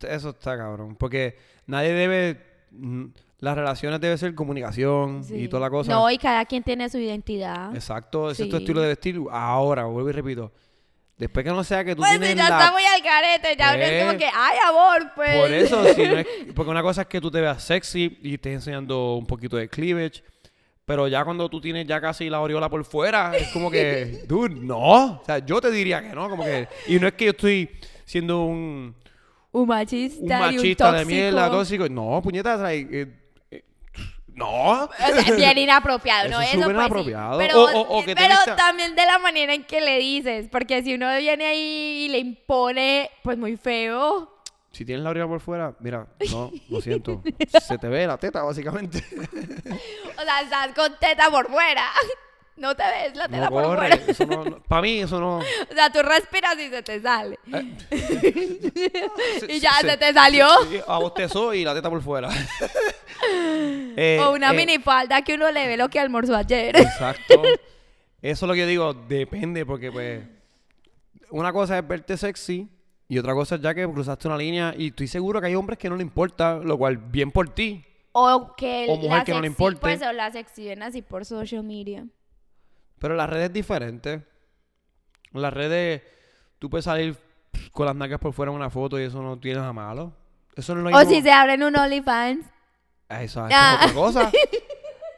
Eso 0.00 0.30
está 0.30 0.56
cabrón. 0.56 0.96
Porque 0.96 1.36
nadie 1.66 1.92
debe... 1.92 2.40
mm, 2.70 3.06
Las 3.40 3.56
relaciones 3.56 4.00
debe 4.00 4.16
ser 4.16 4.34
comunicación 4.34 5.22
y 5.28 5.46
toda 5.48 5.60
la 5.60 5.70
cosa. 5.70 5.92
No, 5.92 6.10
y 6.10 6.16
cada 6.16 6.46
quien 6.46 6.62
tiene 6.62 6.88
su 6.88 6.96
identidad. 6.98 7.74
Exacto, 7.74 8.30
ese 8.30 8.44
es 8.44 8.48
tu 8.48 8.56
estilo 8.56 8.80
de 8.80 8.88
vestir. 8.88 9.20
Ahora, 9.30 9.84
vuelvo 9.84 10.08
y 10.08 10.12
repito. 10.12 10.52
Después 11.18 11.44
que 11.44 11.50
no 11.50 11.64
sea 11.64 11.82
que 11.82 11.94
tú 11.94 12.02
Pues 12.02 12.12
si 12.12 12.18
tienes 12.18 12.36
ya 12.36 12.50
la... 12.50 12.58
está 12.58 12.72
muy 12.72 12.82
al 12.84 13.02
carete, 13.02 13.56
ya 13.58 13.74
uno 13.74 13.82
es 13.82 14.04
como 14.04 14.18
que, 14.18 14.26
ay, 14.26 14.58
amor, 14.68 15.12
pues. 15.14 15.36
Por 15.36 15.50
eso, 15.52 15.84
si 15.94 16.02
no 16.06 16.18
es- 16.18 16.26
porque 16.54 16.70
una 16.70 16.82
cosa 16.82 17.02
es 17.02 17.06
que 17.08 17.20
tú 17.22 17.30
te 17.30 17.40
veas 17.40 17.62
sexy 17.62 18.18
y 18.22 18.34
estés 18.34 18.52
enseñando 18.54 19.14
un 19.14 19.26
poquito 19.26 19.56
de 19.56 19.66
cleavage, 19.68 20.22
pero 20.84 21.08
ya 21.08 21.24
cuando 21.24 21.48
tú 21.48 21.58
tienes 21.60 21.86
ya 21.86 22.00
casi 22.02 22.28
la 22.28 22.36
aureola 22.36 22.68
por 22.68 22.84
fuera, 22.84 23.34
es 23.34 23.48
como 23.48 23.70
que, 23.70 24.24
dude, 24.28 24.54
no. 24.54 24.78
O 25.20 25.22
sea, 25.24 25.38
yo 25.38 25.58
te 25.60 25.70
diría 25.70 26.02
que 26.02 26.14
no, 26.14 26.28
como 26.28 26.44
que... 26.44 26.68
Y 26.86 26.98
no 27.00 27.08
es 27.08 27.14
que 27.14 27.24
yo 27.24 27.30
estoy 27.30 27.70
siendo 28.04 28.42
un, 28.44 28.94
Un 29.52 29.66
machista, 29.68 30.20
un 30.22 30.30
y 30.30 30.32
un 30.34 30.56
machista 30.56 30.92
de 30.92 31.04
mierda, 31.06 31.50
tóxico. 31.50 31.88
No, 31.88 32.20
puñetas, 32.22 32.60
eh, 32.70 32.86
eh, 32.92 33.06
no. 34.36 34.84
O 34.84 34.88
sea, 34.96 35.34
bien 35.34 35.58
inapropiado, 35.58 36.26
Eso 36.26 36.34
¿no? 36.36 36.40
es 36.42 36.48
Eso 36.50 36.56
súper 36.62 36.76
sí. 36.76 36.80
inapropiado. 36.80 37.38
Pero, 37.38 37.60
O- 37.64 37.70
o- 37.72 37.98
o 37.98 38.00
que 38.04 38.14
te 38.14 38.20
pero 38.22 38.34
vista- 38.36 38.54
también 38.56 38.94
de 38.94 39.04
la 39.06 39.18
manera 39.18 39.52
en 39.54 39.64
que 39.64 39.80
le 39.80 39.98
dices, 39.98 40.46
porque 40.52 40.82
si 40.84 40.94
uno 40.94 41.08
viene 41.18 41.44
ahí 41.46 42.04
y 42.04 42.08
le 42.10 42.18
impone, 42.18 43.10
pues 43.24 43.36
muy 43.36 43.56
feo. 43.56 44.32
Si 44.72 44.84
tienes 44.84 45.02
la 45.02 45.08
aureola 45.08 45.28
por 45.30 45.40
fuera, 45.40 45.74
mira, 45.80 46.06
no, 46.30 46.52
lo 46.68 46.80
siento. 46.82 47.22
Se 47.66 47.78
te 47.78 47.88
ve 47.88 48.06
la 48.06 48.18
teta, 48.18 48.42
básicamente. 48.42 49.02
O 50.18 50.22
sea, 50.22 50.40
estás 50.42 50.68
con 50.74 50.94
teta 51.00 51.30
por 51.30 51.48
fuera. 51.50 51.84
No 52.56 52.74
te 52.74 52.82
ves 52.84 53.14
la 53.16 53.28
teta 53.28 53.44
No 53.44 53.50
por 53.50 53.64
corre. 53.64 53.88
fuera. 53.98 54.10
Eso 54.12 54.24
no, 54.26 54.58
para 54.62 54.82
mí, 54.82 55.00
eso 55.00 55.20
no... 55.20 55.38
O 55.70 55.74
sea, 55.74 55.90
tú 55.92 56.00
respiras 56.02 56.58
y 56.58 56.68
se 56.70 56.82
te 56.82 57.00
sale. 57.02 57.38
Se- 59.40 59.52
y 59.52 59.60
ya 59.60 59.72
se- 59.80 59.90
se 59.90 59.96
te 59.96 60.12
salió. 60.12 60.46
Sí, 60.70 60.80
abostezó 60.86 61.52
y 61.54 61.64
la 61.64 61.74
teta 61.74 61.90
por 61.90 62.02
fuera. 62.02 62.28
Eh, 63.98 64.20
o 64.22 64.32
una 64.34 64.50
eh, 64.52 64.56
minifalda 64.56 65.22
que 65.22 65.34
uno 65.34 65.50
le 65.50 65.66
ve 65.66 65.76
lo 65.78 65.88
que 65.88 65.98
almorzó 65.98 66.36
ayer. 66.36 66.76
Exacto. 66.76 67.42
Eso 68.20 68.44
es 68.44 68.48
lo 68.48 68.52
que 68.52 68.60
yo 68.60 68.66
digo, 68.66 68.92
depende, 68.92 69.64
porque 69.64 69.90
pues 69.90 70.22
una 71.30 71.50
cosa 71.50 71.78
es 71.78 71.88
verte 71.88 72.16
sexy 72.18 72.68
y 73.08 73.18
otra 73.18 73.32
cosa 73.32 73.54
es 73.54 73.62
ya 73.62 73.74
que 73.74 73.88
cruzaste 73.90 74.28
una 74.28 74.36
línea 74.36 74.74
y 74.76 74.88
estoy 74.88 75.08
seguro 75.08 75.40
que 75.40 75.46
hay 75.46 75.54
hombres 75.54 75.78
que 75.78 75.88
no 75.88 75.96
le 75.96 76.02
importa, 76.02 76.56
lo 76.56 76.76
cual 76.76 76.98
bien 76.98 77.30
por 77.32 77.48
ti. 77.48 77.82
O 78.12 78.54
que 78.54 78.84
O 78.88 78.96
mujer 78.96 79.24
que 79.24 79.32
no 79.32 79.40
le 79.40 79.46
importe. 79.46 79.80
Pues 79.80 80.02
o 80.02 80.12
las 80.12 80.34
exhiben 80.34 80.82
así 80.82 81.00
por 81.00 81.24
social 81.24 81.62
media. 81.62 82.04
Pero 82.98 83.14
las 83.14 83.28
redes 83.28 83.46
es 83.46 83.52
diferente. 83.52 84.22
En 85.32 85.42
las 85.42 85.52
redes 85.52 86.02
tú 86.58 86.70
puedes 86.70 86.84
salir 86.84 87.16
con 87.72 87.86
las 87.86 87.94
nalgas 87.96 88.18
por 88.18 88.32
fuera 88.32 88.50
en 88.50 88.56
una 88.56 88.70
foto 88.70 88.98
y 88.98 89.04
eso 89.04 89.20
no 89.22 89.38
tiene 89.38 89.60
nada 89.60 89.72
malo. 89.72 90.12
Eso 90.54 90.74
no 90.74 90.88
es 90.88 90.92
lo 90.94 90.98
O 90.98 91.04
si 91.08 91.20
se 91.22 91.30
abren 91.30 91.62
un 91.62 91.76
OnlyFans. 91.76 92.46
Ah, 93.08 93.22
Eso, 93.22 93.46
eso 93.46 93.54
Ah. 93.56 93.78
es 93.80 93.90
otra 93.90 93.94
cosa. 93.94 94.30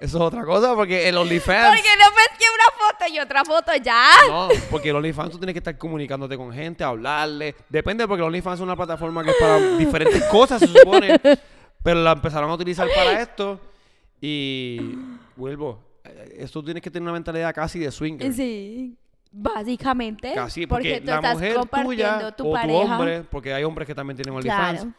Eso 0.01 0.17
es 0.19 0.23
otra 0.23 0.45
cosa 0.45 0.77
porque 0.77 1.09
el 1.09 1.17
OnlyFans... 1.17 1.75
Porque 1.75 1.89
no 1.99 2.05
ves 2.15 2.29
que 2.39 2.45
una 2.55 2.89
foto 2.89 3.13
y 3.13 3.19
otra 3.19 3.45
foto 3.45 3.73
ya. 3.83 4.05
No, 4.29 4.49
porque 4.71 4.91
el 4.91 4.97
OnlyFans 4.97 5.33
tú 5.33 5.39
tienes 5.39 5.55
que 5.55 5.59
estar 5.59 5.77
comunicándote 5.77 6.37
con 6.37 6.53
gente, 6.53 6.85
hablarle. 6.85 7.57
Depende, 7.69 8.07
porque 8.07 8.21
el 8.21 8.29
OnlyFans 8.29 8.61
es 8.61 8.63
una 8.63 8.77
plataforma 8.77 9.25
que 9.25 9.31
es 9.31 9.37
para 9.41 9.59
diferentes 9.77 10.23
cosas, 10.27 10.61
se 10.61 10.69
supone. 10.69 11.19
Pero 11.83 12.01
la 12.01 12.13
empezaron 12.13 12.49
a 12.49 12.55
utilizar 12.55 12.87
para 12.95 13.21
esto. 13.21 13.61
Y 14.21 14.95
vuelvo, 15.35 15.83
esto 16.39 16.63
tienes 16.63 16.83
que 16.83 16.91
tener 16.91 17.03
una 17.05 17.13
mentalidad 17.13 17.55
casi 17.55 17.79
de 17.79 17.91
swinger. 17.91 18.33
Sí, 18.33 18.97
básicamente. 19.31 20.33
Casi, 20.35 20.67
porque, 20.67 21.01
tú 21.01 21.07
la 21.07 21.17
estás 21.17 21.35
mujer 21.35 21.55
compartiendo 21.57 21.95
tuya 22.19 22.37
tu 22.37 22.45
o 22.45 22.47
tu 22.49 22.53
pareja. 22.53 22.79
hombre, 22.99 23.23
porque 23.31 23.53
hay 23.55 23.65
hombres 23.65 23.87
que 23.87 23.95
también 23.95 24.17
tienen 24.17 24.35
OnlyFans, 24.35 24.81
claro, 24.83 24.95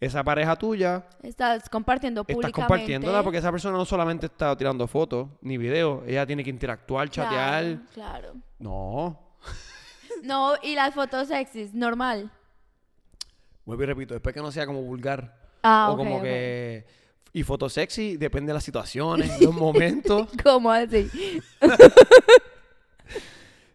esa 0.00 0.22
pareja 0.22 0.56
tuya, 0.56 1.06
estás 1.22 1.68
compartiendo 1.70 2.20
estás 2.22 2.34
públicamente. 2.34 2.60
compartiéndola 2.60 3.22
porque 3.22 3.38
esa 3.38 3.50
persona 3.50 3.78
no 3.78 3.84
solamente 3.84 4.26
está 4.26 4.54
tirando 4.56 4.86
fotos 4.86 5.28
ni 5.40 5.56
videos, 5.56 6.02
ella 6.06 6.26
tiene 6.26 6.44
que 6.44 6.50
interactuar, 6.50 7.08
chatear. 7.08 7.62
Claro, 7.94 8.32
claro. 8.32 8.34
No, 8.58 9.20
No, 10.22 10.54
y 10.62 10.74
las 10.74 10.94
fotos 10.94 11.28
sexys, 11.28 11.74
normal. 11.74 12.30
vuelvo 13.64 13.82
y 13.82 13.86
repito, 13.86 14.14
después 14.14 14.34
que 14.34 14.40
no 14.40 14.50
sea 14.52 14.66
como 14.66 14.82
vulgar 14.82 15.36
Ah, 15.62 15.88
o 15.90 15.96
como 15.96 16.20
que... 16.20 16.84
Y 17.34 17.42
foto 17.42 17.68
sexy, 17.68 18.16
depende 18.16 18.50
de 18.50 18.54
las 18.54 18.64
situaciones, 18.64 19.40
los 19.40 19.52
momentos. 19.54 20.28
¿Cómo 20.42 20.70
así? 20.70 21.10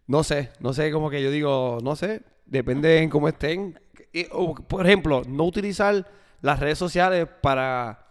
No 0.07 0.23
sé, 0.23 0.49
no 0.59 0.73
sé, 0.73 0.91
como 0.91 1.09
que 1.11 1.21
yo 1.21 1.29
digo, 1.29 1.77
no 1.83 1.95
sé, 1.95 2.21
depende 2.47 2.97
en 2.97 3.11
cómo 3.11 3.27
estén. 3.27 3.79
O, 4.31 4.55
por 4.55 4.83
ejemplo, 4.87 5.21
no 5.27 5.43
utilizar 5.43 6.03
las 6.41 6.59
redes 6.59 6.79
sociales 6.79 7.27
para 7.41 8.07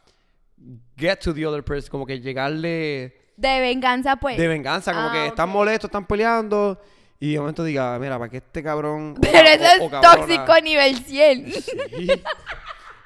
get 0.96 1.18
to 1.18 1.34
the 1.34 1.44
other 1.44 1.64
person, 1.64 1.90
como 1.90 2.06
que 2.06 2.20
llegarle 2.20 3.32
De 3.37 3.61
venganza, 3.61 4.14
pues. 4.14 4.38
de 4.38 4.46
venganza, 4.46 4.92
como 4.92 5.08
Ah, 5.08 5.12
que 5.12 5.26
están 5.26 5.48
molestos, 5.48 5.88
están 5.88 6.06
peleando 6.06 6.80
y 7.18 7.32
de 7.32 7.40
momento 7.40 7.64
diga, 7.64 7.98
mira, 7.98 8.16
para 8.16 8.30
que 8.30 8.37
este 8.37 8.62
cabrón... 8.62 9.16
Pero 9.20 9.48
eso 9.48 9.64
o- 9.82 9.87
es 9.87 9.90
cabrona". 9.90 10.00
tóxico 10.16 10.61
nivel 10.62 10.98
100. 10.98 11.52
Sí. 11.52 12.08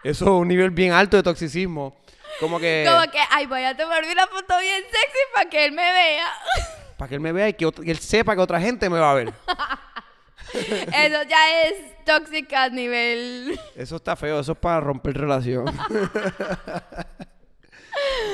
Eso 0.04 0.24
es 0.24 0.30
un 0.30 0.48
nivel 0.48 0.70
bien 0.70 0.92
alto 0.92 1.16
de 1.16 1.22
toxicismo. 1.22 1.96
Como 2.42 2.58
que... 2.60 2.84
Como 2.86 3.10
que, 3.10 3.18
ay, 3.30 3.46
voy 3.46 3.62
a 3.62 3.74
tomarme 3.76 4.12
una 4.12 4.26
foto 4.26 4.58
bien 4.60 4.82
sexy 4.82 5.18
para 5.32 5.48
que 5.48 5.64
él 5.64 5.72
me 5.72 5.82
vea. 5.90 6.26
Para 6.98 7.08
que 7.08 7.14
él 7.16 7.20
me 7.20 7.32
vea 7.32 7.48
y 7.48 7.54
que, 7.54 7.66
ot- 7.66 7.82
que 7.84 7.90
él 7.90 7.98
sepa 7.98 8.34
que 8.36 8.40
otra 8.42 8.60
gente 8.60 8.88
me 8.90 8.98
va 9.00 9.10
a 9.12 9.14
ver. 9.14 9.28
Eso 10.52 11.22
ya 11.28 11.62
es 11.62 12.04
tóxica 12.04 12.68
nivel. 12.68 13.58
Eso 13.76 13.96
está 13.96 14.14
feo, 14.16 14.38
eso 14.40 14.52
es 14.52 14.58
para 14.58 14.80
romper 14.80 15.16
relación. 15.16 15.64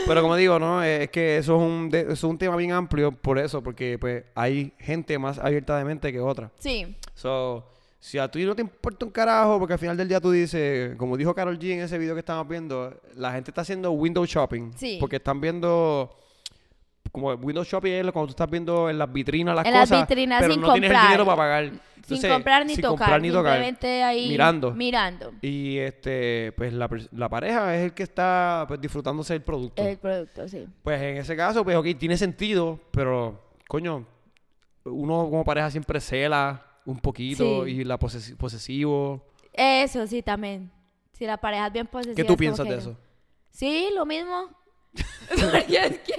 Pero 0.06 0.22
como 0.22 0.36
digo, 0.36 0.58
¿no? 0.58 0.82
Es 0.82 1.10
que 1.10 1.36
eso 1.38 1.56
es 1.56 1.62
un, 1.62 1.90
de- 1.90 2.00
eso 2.00 2.12
es 2.12 2.24
un 2.24 2.38
tema 2.38 2.56
bien 2.56 2.72
amplio 2.72 3.12
por 3.12 3.38
eso, 3.38 3.62
porque 3.62 3.98
pues 3.98 4.24
hay 4.34 4.72
gente 4.78 5.18
más 5.18 5.38
abierta 5.38 5.76
de 5.78 5.84
mente 5.84 6.12
que 6.12 6.20
otra. 6.20 6.50
Sí. 6.58 6.96
So, 7.14 7.70
si 8.00 8.16
a 8.18 8.30
ti 8.30 8.44
no 8.44 8.54
te 8.54 8.62
importa 8.62 9.04
un 9.04 9.11
carajo, 9.11 9.58
porque 9.58 9.72
al 9.72 9.78
final 9.78 9.96
del 9.96 10.08
día 10.08 10.20
tú 10.20 10.30
dices, 10.30 10.94
como 10.96 11.16
dijo 11.16 11.34
Carol 11.34 11.58
G 11.58 11.72
en 11.72 11.80
ese 11.80 11.98
video 11.98 12.14
que 12.14 12.20
estamos 12.20 12.46
viendo, 12.46 12.94
la 13.16 13.32
gente 13.32 13.50
está 13.50 13.62
haciendo 13.62 13.90
window 13.90 14.24
shopping. 14.24 14.72
Sí. 14.76 14.98
Porque 15.00 15.16
están 15.16 15.40
viendo... 15.40 16.14
Como 17.11 17.32
window 17.34 17.64
shopping 17.64 17.90
es 17.90 18.02
cuando 18.12 18.26
tú 18.26 18.30
estás 18.32 18.50
viendo 18.50 18.88
en 18.90 18.98
las 18.98 19.11
vitrinas 19.11 19.56
las 19.56 19.66
En 19.66 19.72
las 19.72 19.88
cosas, 19.88 20.06
vitrinas 20.06 20.40
pero 20.42 20.52
sin 20.52 20.61
no 20.61 20.72
tienes 20.72 20.90
el 20.90 20.94
comprar. 20.94 21.11
dinero 21.11 21.24
para 21.24 21.37
pagar. 21.37 21.70
sin 22.06 22.30
comprar 22.30 22.66
ni 22.66 22.74
sin 22.74 22.82
tocar. 22.82 22.98
comprar 22.98 23.22
ni 23.22 23.30
tocar. 23.30 23.52
Simplemente 23.54 24.02
ahí. 24.02 24.28
Mirando. 24.28 24.72
Mirando. 24.72 25.32
Y 25.40 25.78
este, 25.78 26.52
pues 26.56 26.74
la, 26.74 26.88
la 27.12 27.28
pareja 27.30 27.74
es 27.74 27.84
el 27.84 27.94
que 27.94 28.02
está 28.02 28.66
pues, 28.68 28.78
disfrutándose 28.78 29.32
del 29.32 29.42
producto. 29.42 29.82
El 29.82 29.96
producto, 29.96 30.46
sí. 30.48 30.66
Pues 30.82 31.00
en 31.00 31.16
ese 31.16 31.34
caso, 31.34 31.64
pues 31.64 31.76
ok, 31.76 31.87
tiene 31.98 32.18
sentido, 32.18 32.78
pero 32.90 33.42
coño, 33.66 34.06
uno 34.84 35.30
como 35.30 35.44
pareja 35.44 35.70
siempre 35.70 36.00
cela 36.00 36.62
un 36.88 36.98
poquito 37.01 37.64
Sí. 37.64 37.70
y 37.72 37.85
la 37.85 37.98
posesi- 37.98 38.37
posesivo. 38.37 39.27
Eso 39.53 40.07
sí, 40.07 40.22
también. 40.22 40.70
Si 41.12 41.27
la 41.27 41.37
pareja 41.37 41.66
es 41.66 41.72
bien 41.72 41.87
posesiva. 41.87 42.14
¿Qué 42.16 42.24
tú 42.24 42.37
piensas 42.37 42.66
de 42.66 42.77
eso? 42.77 42.96
Sí, 43.51 43.88
lo 43.94 44.07
mismo. 44.07 44.48
Porque 45.29 45.77
es 45.85 45.98
que. 45.98 46.14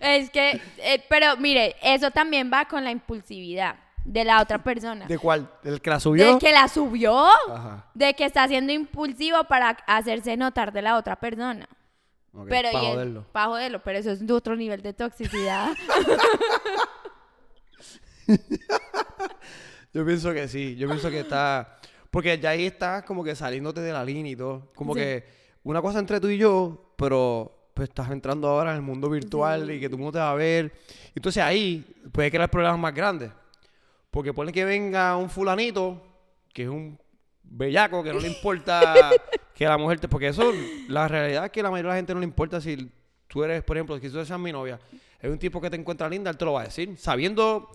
es 0.00 0.30
que. 0.30 0.60
eh, 0.78 1.04
pero 1.08 1.36
mire, 1.36 1.76
eso 1.82 2.10
también 2.10 2.50
va 2.52 2.64
con 2.66 2.82
la 2.82 2.90
impulsividad 2.90 3.76
de 4.04 4.24
la 4.24 4.42
otra 4.42 4.62
persona. 4.64 5.06
¿De 5.06 5.18
cuál? 5.18 5.48
¿El 5.62 5.80
que 5.80 5.90
la 5.90 6.00
subió? 6.00 6.26
Del 6.26 6.38
que 6.38 6.50
la 6.50 6.66
subió. 6.66 7.26
Ajá. 7.50 7.86
De 7.94 8.14
que 8.14 8.24
está 8.24 8.48
siendo 8.48 8.72
impulsivo 8.72 9.44
para 9.44 9.70
hacerse 9.86 10.36
notar 10.36 10.72
de 10.72 10.82
la 10.82 10.96
otra 10.96 11.14
persona. 11.16 11.68
ok, 12.34 12.46
pero 12.48 12.72
para 12.72 12.84
joderlo. 12.90 13.24
pa' 13.30 13.46
joderlo, 13.46 13.82
pero 13.84 13.98
eso 13.98 14.10
es 14.10 14.26
de 14.26 14.32
otro 14.32 14.56
nivel 14.56 14.82
de 14.82 14.92
toxicidad. 14.94 15.70
Yo 19.94 20.06
pienso 20.06 20.32
que 20.32 20.48
sí, 20.48 20.74
yo 20.76 20.88
pienso 20.88 21.10
que 21.10 21.20
está... 21.20 21.76
Porque 22.10 22.38
ya 22.38 22.50
ahí 22.50 22.64
estás 22.66 23.02
como 23.04 23.22
que 23.22 23.34
saliéndote 23.34 23.80
de 23.80 23.92
la 23.92 24.04
línea 24.04 24.32
y 24.32 24.36
todo. 24.36 24.70
Como 24.74 24.94
Sí. 24.94 25.00
que 25.00 25.24
una 25.64 25.80
cosa 25.82 25.98
entre 25.98 26.18
tú 26.20 26.28
y 26.28 26.38
yo, 26.38 26.94
pero 26.96 27.68
pues 27.74 27.88
estás 27.88 28.10
entrando 28.10 28.48
ahora 28.48 28.70
en 28.70 28.76
el 28.76 28.82
mundo 28.82 29.08
virtual 29.08 29.70
y 29.70 29.80
que 29.80 29.88
tú 29.88 29.98
no 29.98 30.10
te 30.12 30.18
va 30.18 30.30
a 30.30 30.34
ver. 30.34 30.72
Entonces 31.14 31.42
ahí 31.42 31.84
puede 32.10 32.30
crear 32.30 32.50
problemas 32.50 32.78
más 32.78 32.94
grandes. 32.94 33.30
Porque 34.10 34.32
pone 34.32 34.52
que 34.52 34.64
venga 34.64 35.16
un 35.16 35.30
fulanito, 35.30 36.02
que 36.52 36.64
es 36.64 36.68
un 36.68 36.98
bellaco, 37.42 38.02
que 38.02 38.12
no 38.12 38.20
le 38.20 38.28
importa 38.28 39.10
que 39.54 39.64
la 39.66 39.76
mujer 39.78 40.00
te... 40.00 40.08
Porque 40.08 40.28
eso, 40.28 40.52
la 40.88 41.08
realidad 41.08 41.46
es 41.46 41.50
que 41.50 41.62
la 41.62 41.70
mayoría 41.70 41.90
de 41.90 41.94
la 41.94 41.98
gente 41.98 42.14
no 42.14 42.20
le 42.20 42.26
importa 42.26 42.60
si 42.60 42.90
tú 43.26 43.44
eres, 43.44 43.62
por 43.62 43.76
ejemplo, 43.76 43.98
si 43.98 44.08
tú 44.10 44.18
eres 44.18 44.38
mi 44.38 44.52
novia, 44.52 44.78
es 45.20 45.30
un 45.30 45.38
tipo 45.38 45.60
que 45.60 45.70
te 45.70 45.76
encuentra 45.76 46.08
linda, 46.08 46.30
él 46.30 46.36
te 46.38 46.44
lo 46.46 46.54
va 46.54 46.62
a 46.62 46.64
decir. 46.64 46.96
Sabiendo... 46.96 47.68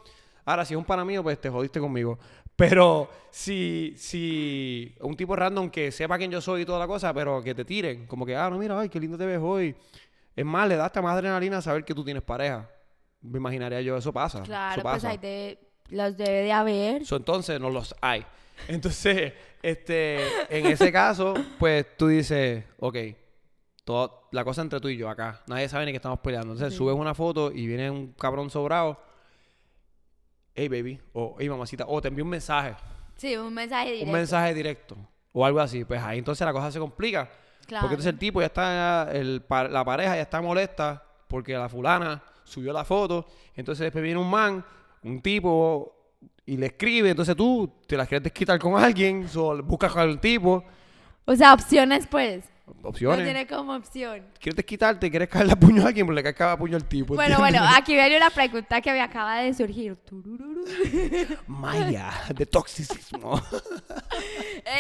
Ahora, 0.48 0.64
si 0.64 0.74
es 0.74 0.78
un 0.78 0.86
pana 0.86 1.04
mío, 1.04 1.22
pues 1.22 1.40
te 1.42 1.50
jodiste 1.50 1.78
conmigo. 1.80 2.18
Pero 2.56 3.10
si, 3.30 3.94
si 3.98 4.96
un 5.02 5.16
tipo 5.18 5.36
random 5.36 5.70
que 5.70 5.92
sepa 5.92 6.18
quién 6.18 6.32
yo 6.32 6.40
soy 6.40 6.62
y 6.62 6.66
toda 6.66 6.80
la 6.80 6.88
cosa, 6.88 7.14
pero 7.14 7.44
que 7.44 7.54
te 7.54 7.66
tiren, 7.66 8.08
como 8.08 8.26
que, 8.26 8.34
ah, 8.34 8.50
no, 8.50 8.58
mira, 8.58 8.80
ay, 8.80 8.88
qué 8.88 8.98
lindo 8.98 9.18
te 9.18 9.26
ves 9.26 9.40
hoy. 9.44 9.76
Es 10.34 10.46
más, 10.46 10.68
le 10.70 10.78
da 10.78 10.86
hasta 10.86 11.02
más 11.02 11.16
adrenalina 11.16 11.62
saber 11.62 11.84
que 11.84 11.94
tú 11.94 12.06
tienes 12.06 12.24
pareja. 12.24 12.70
Me 13.22 13.40
imaginaría 13.40 13.82
yo, 13.82 13.98
eso 13.98 14.14
pasa. 14.14 14.42
claro, 14.44 14.76
eso 14.80 14.82
pues 14.84 14.96
pasa. 14.96 15.10
ahí 15.10 15.18
de, 15.18 15.60
los 15.90 16.16
debe 16.16 16.44
de 16.44 16.52
haber. 16.54 17.06
So, 17.06 17.18
entonces 17.18 17.60
no 17.60 17.70
los 17.70 17.94
hay. 18.00 18.26
Entonces, 18.70 19.34
este, 19.62 20.26
en 20.50 20.66
ese 20.68 20.92
caso, 20.94 21.34
pues 21.60 21.86
tú 21.98 22.08
dices, 22.08 22.64
ok, 22.80 22.96
todo, 23.84 24.30
la 24.32 24.44
cosa 24.44 24.62
entre 24.62 24.80
tú 24.80 24.88
y 24.90 24.98
yo 24.98 25.10
acá, 25.10 25.42
nadie 25.48 25.68
sabe 25.70 25.86
ni 25.86 25.92
que 25.92 25.98
estamos 25.98 26.20
peleando. 26.20 26.54
Entonces 26.54 26.74
Sí. 26.74 26.78
subes 26.78 26.96
una 26.96 27.14
foto 27.14 27.52
y 27.52 27.68
viene 27.68 27.92
un 27.92 28.14
cabrón 28.14 28.50
sobrado, 28.50 29.00
hey 30.58 30.68
baby, 30.68 31.00
o 31.14 31.36
hey 31.40 31.48
mamacita, 31.48 31.86
o 31.88 32.02
te 32.02 32.10
envía 32.10 32.24
un 32.24 32.30
mensaje, 32.32 32.76
Sí, 33.16 33.36
un 33.38 33.54
mensaje 33.54 33.86
directo. 33.92 34.06
un 34.06 34.12
mensaje 34.12 34.54
directo, 34.54 34.98
o 35.32 35.46
algo 35.46 35.60
así. 35.60 35.86
Pues 35.86 36.02
ahí 36.02 36.18
entonces 36.20 36.46
la 36.46 36.52
cosa 36.54 36.72
se 36.72 36.80
complica. 36.80 37.30
Claro. 37.66 37.84
Porque 37.84 37.94
entonces 37.96 38.14
el 38.14 38.20
tipo 38.20 38.40
ya 38.42 38.48
está, 38.48 39.10
el, 39.12 39.44
la 39.70 39.84
pareja 39.86 40.16
ya 40.16 40.22
está 40.22 40.42
molesta 40.42 41.04
porque 41.28 41.54
la 41.54 41.68
fulana 41.70 42.22
subió 42.44 42.74
la 42.74 42.84
foto. 42.86 43.26
Entonces 43.56 43.86
después 43.86 44.04
viene 44.04 44.20
un 44.20 44.30
man, 44.30 44.64
un 45.04 45.22
tipo, 45.22 45.94
y 46.46 46.58
le 46.58 46.68
escribe. 46.68 47.10
Entonces 47.10 47.36
tú 47.36 47.72
te 47.86 47.98
las 47.98 48.08
quieres 48.08 48.32
quitar 48.32 48.58
con 48.60 48.82
alguien, 48.82 49.28
so, 49.28 49.62
buscas 49.64 49.92
con 49.92 50.04
el 50.10 50.20
tipo. 50.20 50.64
O 51.26 51.36
sea, 51.36 51.54
opciones, 51.54 52.08
pues. 52.08 52.46
No 52.68 52.90
Opciones. 52.90 53.24
tiene 53.24 53.48
como 53.48 53.74
opción. 53.74 54.26
Quieres 54.40 54.66
quitarte, 54.66 55.10
quieres 55.10 55.30
caerle 55.30 55.54
a 55.54 55.56
puño 55.56 55.84
a 55.84 55.88
alguien, 55.88 56.06
pero 56.06 56.16
le 56.16 56.24
caes 56.24 56.36
cada 56.36 56.58
puño 56.58 56.76
al 56.76 56.84
tipo. 56.86 57.16
Bueno, 57.16 57.36
¿entiendes? 57.38 57.62
bueno, 57.62 57.78
aquí 57.78 57.94
viene 57.94 58.18
una 58.18 58.30
pregunta 58.30 58.82
que 58.82 58.92
me 58.92 59.02
acaba 59.02 59.38
de 59.38 59.54
surgir. 59.54 59.98
Maya, 61.48 62.12
de 62.36 62.46
toxicismo. 62.46 63.42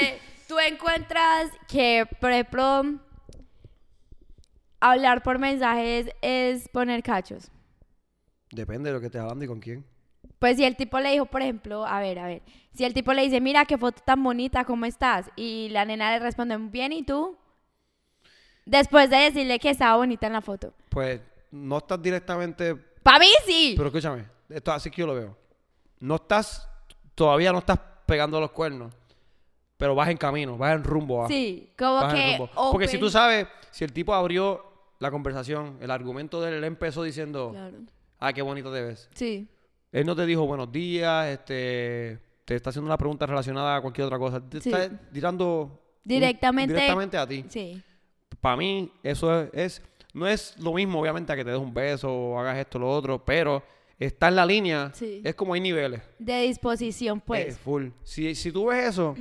Eh, 0.01 0.19
Tú 0.47 0.57
encuentras 0.59 1.49
que, 1.67 2.07
por 2.21 2.31
ejemplo, 2.31 2.99
hablar 4.79 5.21
por 5.21 5.39
mensajes 5.39 6.09
es 6.21 6.69
poner 6.69 7.03
cachos. 7.03 7.51
Depende 8.51 8.89
de 8.89 8.93
lo 8.93 8.99
que 9.01 9.07
estés 9.07 9.21
hablando 9.21 9.43
y 9.43 9.47
con 9.47 9.59
quién. 9.59 9.85
Pues 10.39 10.55
si 10.55 10.63
el 10.63 10.75
tipo 10.77 10.99
le 10.99 11.11
dijo, 11.11 11.25
por 11.25 11.41
ejemplo, 11.41 11.85
a 11.85 11.99
ver, 11.99 12.19
a 12.19 12.27
ver, 12.27 12.43
si 12.73 12.85
el 12.85 12.93
tipo 12.93 13.11
le 13.13 13.23
dice, 13.23 13.41
mira 13.41 13.65
qué 13.65 13.77
foto 13.77 14.01
tan 14.05 14.23
bonita, 14.23 14.63
¿cómo 14.63 14.85
estás? 14.85 15.29
Y 15.35 15.67
la 15.69 15.83
nena 15.83 16.11
le 16.11 16.19
responde, 16.19 16.55
bien, 16.57 16.93
¿y 16.93 17.03
tú? 17.03 17.37
Después 18.67 19.09
de 19.09 19.15
decirle 19.17 19.59
que 19.59 19.69
estaba 19.69 19.95
bonita 19.95 20.27
en 20.27 20.33
la 20.33 20.41
foto. 20.41 20.73
Pues 20.89 21.21
no 21.51 21.77
estás 21.77 22.01
directamente 22.01 22.75
¡Para 22.75 23.19
mí 23.19 23.27
sí! 23.45 23.73
Pero 23.77 23.87
escúchame, 23.87 24.25
esto 24.49 24.71
así 24.73 24.91
que 24.91 24.97
yo 25.01 25.07
lo 25.07 25.15
veo. 25.15 25.37
No 26.01 26.15
estás, 26.15 26.67
todavía 27.15 27.53
no 27.53 27.59
estás 27.59 27.79
pegando 28.05 28.39
los 28.41 28.51
cuernos, 28.51 28.93
pero 29.77 29.95
vas 29.95 30.09
en 30.09 30.17
camino, 30.17 30.57
vas 30.57 30.75
en 30.75 30.83
rumbo 30.83 31.23
a. 31.23 31.27
sí, 31.29 31.71
como 31.77 32.07
que... 32.09 32.37
Porque 32.71 32.87
si 32.89 32.97
tú 32.97 33.09
sabes, 33.09 33.47
si 33.71 33.85
el 33.85 33.93
tipo 33.93 34.13
abrió 34.13 34.61
la 34.99 35.09
conversación, 35.09 35.77
el 35.79 35.89
argumento 35.89 36.41
de 36.41 36.57
él 36.57 36.63
empezó 36.65 37.03
diciendo, 37.03 37.51
Claro. 37.51 37.77
ah, 38.19 38.33
qué 38.33 38.41
bonito 38.41 38.73
te 38.73 38.81
ves. 38.81 39.09
Sí, 39.13 39.47
Él 39.93 40.05
no 40.05 40.13
te 40.15 40.25
dijo 40.25 40.45
buenos 40.45 40.69
días, 40.69 41.27
este, 41.27 42.19
te 42.43 42.55
está 42.55 42.71
haciendo 42.71 42.87
una 42.87 42.97
pregunta 42.97 43.25
relacionada 43.25 43.77
a 43.77 43.81
cualquier 43.81 44.07
otra 44.07 44.19
cosa. 44.19 44.41
Te 44.41 44.59
Sí. 44.59 44.69
está 44.69 44.89
tirando 45.13 45.61
un- 45.61 45.79
Directamente- 46.03 46.73
directamente 46.73 47.17
a 47.17 47.25
ti. 47.25 47.45
sí. 47.47 47.81
Para 48.41 48.57
mí, 48.57 48.91
eso 49.03 49.41
es, 49.43 49.49
es- 49.53 49.81
no 50.13 50.27
es 50.27 50.57
lo 50.57 50.73
mismo, 50.73 50.99
obviamente, 51.01 51.31
a 51.31 51.35
que 51.35 51.43
te 51.43 51.51
des 51.51 51.59
un 51.59 51.73
beso 51.73 52.11
o 52.11 52.39
hagas 52.39 52.57
esto 52.57 52.77
o 52.77 52.81
lo 52.81 52.89
otro, 52.89 53.23
pero 53.23 53.63
está 53.99 54.27
en 54.29 54.35
la 54.35 54.45
línea. 54.45 54.91
Sí. 54.93 55.21
Es 55.23 55.35
como 55.35 55.53
hay 55.53 55.61
niveles. 55.61 56.01
De 56.19 56.41
disposición, 56.41 57.19
Es 57.19 57.23
pues. 57.25 57.57
full. 57.59 57.89
Si, 58.03 58.33
si 58.35 58.51
tú 58.51 58.67
ves 58.67 58.89
eso, 58.89 59.15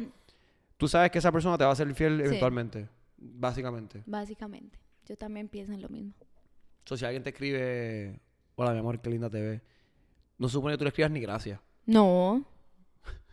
tú 0.77 0.89
sabes 0.89 1.11
que 1.11 1.19
esa 1.19 1.33
persona 1.33 1.59
te 1.59 1.65
va 1.65 1.73
a 1.73 1.77
ser 1.77 1.93
fiel 1.95 2.19
Sí. 2.21 2.27
eventualmente. 2.27 2.89
Básicamente. 3.19 4.03
Básicamente. 4.07 4.79
Yo 5.07 5.17
también 5.17 5.49
pienso 5.49 5.73
en 5.73 5.83
lo 5.83 5.89
mismo. 5.89 6.13
So, 6.85 6.97
si 6.97 7.05
alguien 7.05 7.23
te 7.23 7.31
escribe, 7.31 8.21
hola 8.55 8.73
mi 8.73 8.79
amor, 8.79 9.01
qué 9.01 9.11
linda 9.11 9.29
te 9.29 9.41
ves, 9.41 9.61
no 10.39 10.49
se 10.49 10.53
supone 10.53 10.75
que 10.75 10.79
tú 10.79 10.85
le 10.85 10.89
escribas 10.89 11.11
ni 11.11 11.21
gracias. 11.21 11.61
No. 11.85 12.45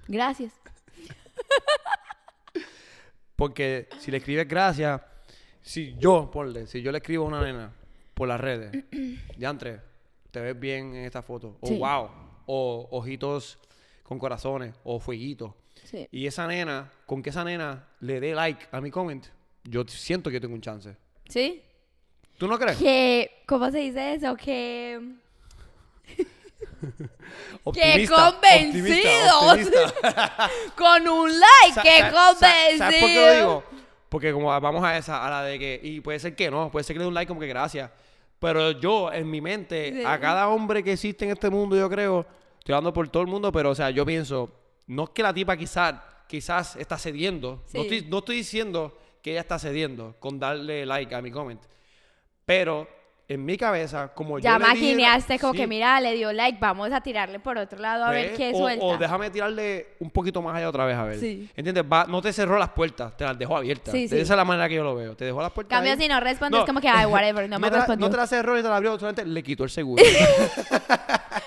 Gracias. 0.08 0.54
Porque 3.36 3.90
si 4.00 4.12
le 4.12 4.18
escribes 4.18 4.48
gracias, 4.48 5.02
si 5.64 5.96
yo, 5.98 6.30
ponle, 6.30 6.68
si 6.68 6.82
yo 6.84 6.92
le 6.92 7.00
escribo 7.00 7.24
a 7.26 7.28
una 7.30 7.42
nena 7.42 7.72
por 8.14 8.28
las 8.28 8.40
redes, 8.40 8.84
diantre, 9.38 9.80
te 10.30 10.40
ves 10.40 10.60
bien 10.60 10.94
en 10.96 11.06
esta 11.06 11.22
foto, 11.24 11.58
o 11.62 11.68
Sí. 11.68 11.78
wow, 11.80 12.10
o 12.46 12.88
ojitos 12.92 13.58
con 14.04 14.20
corazones, 14.20 14.76
o 14.84 15.00
fueguitos. 15.00 15.54
Sí. 15.86 16.08
Y 16.12 16.28
esa 16.28 16.46
nena, 16.48 16.92
con 17.08 17.24
que 17.24 17.30
esa 17.32 17.44
nena 17.44 17.88
le 18.02 18.20
dé 18.20 18.36
like 18.36 18.68
a 18.72 18.80
mi 18.82 18.92
comment, 18.92 19.26
yo 19.64 19.84
siento 19.88 20.30
que 20.30 20.36
yo 20.36 20.42
tengo 20.42 20.54
un 20.54 20.62
chance. 20.62 20.96
¿Sí? 21.28 21.64
¿Tú 22.38 22.48
no 22.48 22.60
crees? 22.60 22.78
Que, 22.78 23.44
¿cómo 23.48 23.72
se 23.72 23.78
dice 23.80 24.14
eso? 24.16 24.36
Que... 24.36 25.00
Convencidos! 27.64 28.20
optimista, 28.20 29.40
optimista. 29.40 30.50
Con 30.76 31.08
un 31.08 31.30
like, 31.40 31.74
Sa- 31.76 31.82
que 31.82 32.00
sa- 32.00 32.10
sa- 32.12 32.12
convencido. 32.12 32.78
¿Sabes 32.78 33.00
por 33.02 33.10
qué 33.10 33.26
lo 33.26 33.34
digo? 33.34 33.64
Porque 34.14 34.32
como 34.32 34.46
vamos 34.46 34.84
a 34.84 34.96
esa, 34.96 35.26
a 35.26 35.30
la 35.32 35.42
de 35.42 35.58
que, 35.58 35.80
y 35.82 36.00
puede 36.00 36.20
ser 36.20 36.36
que 36.36 36.52
no, 36.52 36.70
puede 36.70 36.84
ser 36.84 36.94
que 36.94 37.00
le 37.00 37.06
dé 37.06 37.08
un 37.08 37.16
like 37.16 37.28
como 37.28 37.40
que 37.40 37.48
gracias. 37.48 37.90
Pero 38.38 38.70
yo, 38.70 39.12
en 39.12 39.28
mi 39.28 39.42
mente, 39.42 40.04
a 40.06 40.20
cada 40.20 40.50
hombre 40.50 40.84
que 40.84 40.94
existe 40.94 41.26
en 41.26 41.32
este 41.32 41.50
mundo, 41.50 41.76
yo 41.76 41.90
creo, 41.90 42.24
estoy 42.60 42.76
hablando 42.76 42.94
por 42.94 43.10
todo 43.10 43.24
el 43.24 43.30
mundo, 43.30 43.52
pero 43.52 43.72
o 43.72 43.76
sea, 43.76 43.90
yo 43.90 44.06
pienso, 44.06 44.52
no 44.86 45.06
es 45.06 45.10
que 45.10 45.24
la 45.24 45.34
tipa 45.34 45.58
quizás, 45.58 45.96
quizás 46.28 46.76
está 46.76 46.96
cediendo. 47.00 47.64
No, 47.74 47.82
estoy, 47.82 48.06
no 48.08 48.20
estoy 48.20 48.36
diciendo 48.36 48.96
que 49.24 49.32
ella 49.32 49.42
está 49.42 49.58
cediendo 49.58 50.16
con 50.20 50.38
darle 50.38 50.86
like 50.86 51.16
a 51.16 51.20
mi 51.20 51.32
comment. 51.32 51.64
Pero 52.46 52.88
en 53.28 53.46
mi 53.46 53.58
cabeza, 53.58 54.10
como 54.14 54.38
Ya 54.38 54.54
yo 54.54 54.60
dije- 54.60 54.68
maquineaste 54.74 55.40
como 55.40 55.54
Sí. 55.54 55.60
que, 55.60 55.68
mira, 55.68 56.00
le 56.02 56.14
dio 56.14 56.34
like, 56.34 56.58
vamos 56.60 56.92
a 56.92 57.02
tirarle 57.02 57.40
por 57.40 57.58
otro 57.58 57.80
lado 57.80 58.04
a 58.04 58.12
ver 58.12 58.36
qué 58.36 58.52
o, 58.54 58.58
suelta. 58.58 58.84
o 58.86 58.98
déjame 58.98 59.30
tirarle 59.30 59.88
un 60.00 60.10
poquito 60.12 60.42
más 60.42 60.56
allá 60.56 60.68
otra 60.70 60.86
vez 60.86 60.98
a 60.98 61.04
ver. 61.06 61.20
Sí. 61.20 61.50
¿Entiendes? 61.56 61.86
Va- 61.92 62.06
no 62.08 62.22
te 62.22 62.34
cerró 62.34 62.58
las 62.60 62.70
puertas, 62.70 63.16
te 63.16 63.24
las 63.24 63.38
dejó 63.40 63.56
abiertas. 63.58 63.94
Sí. 63.94 64.04
Esa 64.06 64.16
es 64.18 64.30
la 64.30 64.44
manera 64.46 64.68
que 64.68 64.76
yo 64.76 64.84
lo 64.84 64.94
veo. 64.96 65.16
Te 65.16 65.24
dejó 65.26 65.42
las 65.42 65.52
puertas. 65.52 65.76
Cambio 65.78 65.94
ahí. 65.94 66.00
si 66.00 66.08
no 66.08 66.20
respondes 66.20 66.60
No. 66.60 66.66
como 66.66 66.82
que, 66.82 66.90
ay, 66.90 67.06
whatever, 67.06 67.50
no, 67.50 67.60
me 67.60 67.70
te 67.72 67.78
respondió. 67.78 68.08
no 68.08 68.12
te 68.12 68.18
la 68.18 68.28
cerró 68.28 68.56
ni 68.56 68.62
te 68.62 68.68
la 68.68 68.76
abrió, 68.76 69.00
solamente 69.00 69.26
le 69.26 69.42
quitó 69.42 69.64
el 69.64 69.70
seguro. 69.70 70.04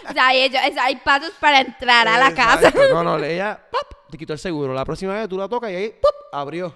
O 0.08 0.12
sea, 0.12 0.28
hay, 0.28 0.96
pasos 1.04 1.32
para 1.40 1.60
entrar 1.60 2.08
a 2.08 2.18
la 2.18 2.34
casa. 2.34 2.72
No, 2.92 3.02
no, 3.04 3.18
ella 3.24 3.58
¡pop! 3.70 3.98
te 4.10 4.16
quitó 4.16 4.32
el 4.32 4.38
seguro. 4.38 4.72
La 4.72 4.84
próxima 4.84 5.12
vez 5.14 5.28
tú 5.28 5.36
la 5.36 5.46
tocas 5.48 5.70
y 5.70 5.74
ahí 5.74 5.88
¡pop! 6.00 6.14
abrió. 6.32 6.74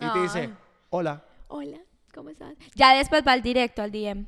Y 0.00 0.06
te 0.12 0.18
dice, 0.20 0.50
Ah. 0.52 0.58
hola. 0.90 1.22
Hola, 1.48 1.78
¿cómo 2.14 2.28
estás? 2.30 2.52
Ya 2.74 2.94
después 2.94 3.22
va 3.26 3.32
al 3.32 3.40
directo, 3.42 3.82
al 3.82 3.92
DM. 3.92 4.26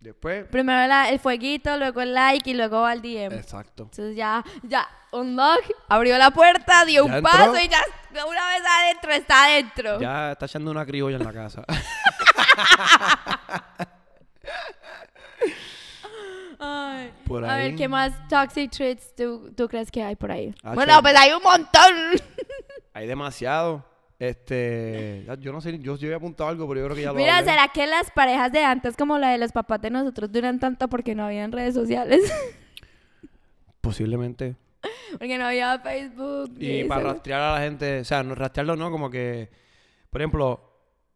Después. 0.00 0.44
Primero 0.50 0.86
la- 0.86 1.08
el 1.08 1.18
fueguito, 1.18 1.76
luego 1.78 2.00
el 2.02 2.14
like 2.14 2.50
y 2.50 2.54
luego 2.54 2.82
va 2.82 2.90
al 2.92 3.02
DM. 3.02 3.34
Exacto. 3.34 3.84
Entonces 3.84 4.14
ya, 4.16 4.44
ya, 4.62 4.86
unlock, 5.12 5.60
abrió 5.88 6.16
la 6.18 6.30
puerta, 6.30 6.84
dio 6.84 7.04
un 7.04 7.14
entró. 7.14 7.30
paso 7.30 7.56
y 7.58 7.68
ya 7.68 7.82
una 8.26 8.46
vez 8.48 8.62
adentro 8.78 9.12
está 9.12 9.44
adentro. 9.46 10.00
Ya 10.00 10.32
está 10.32 10.46
echando 10.46 10.70
una 10.70 10.84
criolla 10.86 11.16
en 11.16 11.24
la 11.24 11.32
casa. 11.32 11.64
Ay, 16.58 17.12
Por 17.26 17.44
A 17.44 17.56
ver. 17.56 17.76
¿qué 17.76 17.86
más 17.88 18.12
toxic 18.28 18.70
traits 18.70 19.14
tú, 19.14 19.52
tú 19.56 19.68
crees 19.68 19.90
que 19.90 20.02
hay 20.02 20.16
por 20.16 20.30
ahí? 20.32 20.54
Ah, 20.62 20.72
bueno, 20.74 21.00
pues 21.02 21.14
hay 21.16 21.32
un 21.32 21.42
montón. 21.42 21.94
Hay 22.94 23.06
demasiado. 23.06 23.84
Este. 24.18 25.26
Yo 25.40 25.52
no 25.52 25.60
sé, 25.60 25.78
yo, 25.78 25.96
yo 25.96 26.06
había 26.08 26.16
apuntado 26.16 26.48
algo, 26.48 26.66
pero 26.68 26.80
yo 26.80 26.86
creo 26.86 26.96
que 26.96 27.02
ya 27.02 27.08
lo 27.12 27.14
Mira, 27.18 27.38
hablé. 27.38 27.50
¿será 27.50 27.68
que 27.68 27.86
las 27.86 28.10
parejas 28.10 28.50
de 28.52 28.64
antes, 28.64 28.96
como 28.96 29.18
la 29.18 29.30
de 29.30 29.38
los 29.38 29.52
papás 29.52 29.80
de 29.82 29.90
nosotros, 29.90 30.32
duran 30.32 30.58
tanto 30.58 30.88
porque 30.88 31.14
no 31.14 31.24
habían 31.26 31.52
redes 31.52 31.74
sociales? 31.74 32.22
Posiblemente. 33.80 34.56
porque 35.12 35.38
no 35.38 35.46
había 35.46 35.78
Facebook. 35.78 36.52
Y 36.58 36.80
eso. 36.80 36.88
para 36.88 37.02
rastrear 37.12 37.40
a 37.40 37.52
la 37.54 37.60
gente, 37.60 38.00
o 38.00 38.04
sea, 38.04 38.22
no 38.22 38.34
rastrearlo 38.34 38.76
no, 38.76 38.90
como 38.90 39.10
que, 39.10 39.50
por 40.10 40.20
ejemplo, 40.20 40.60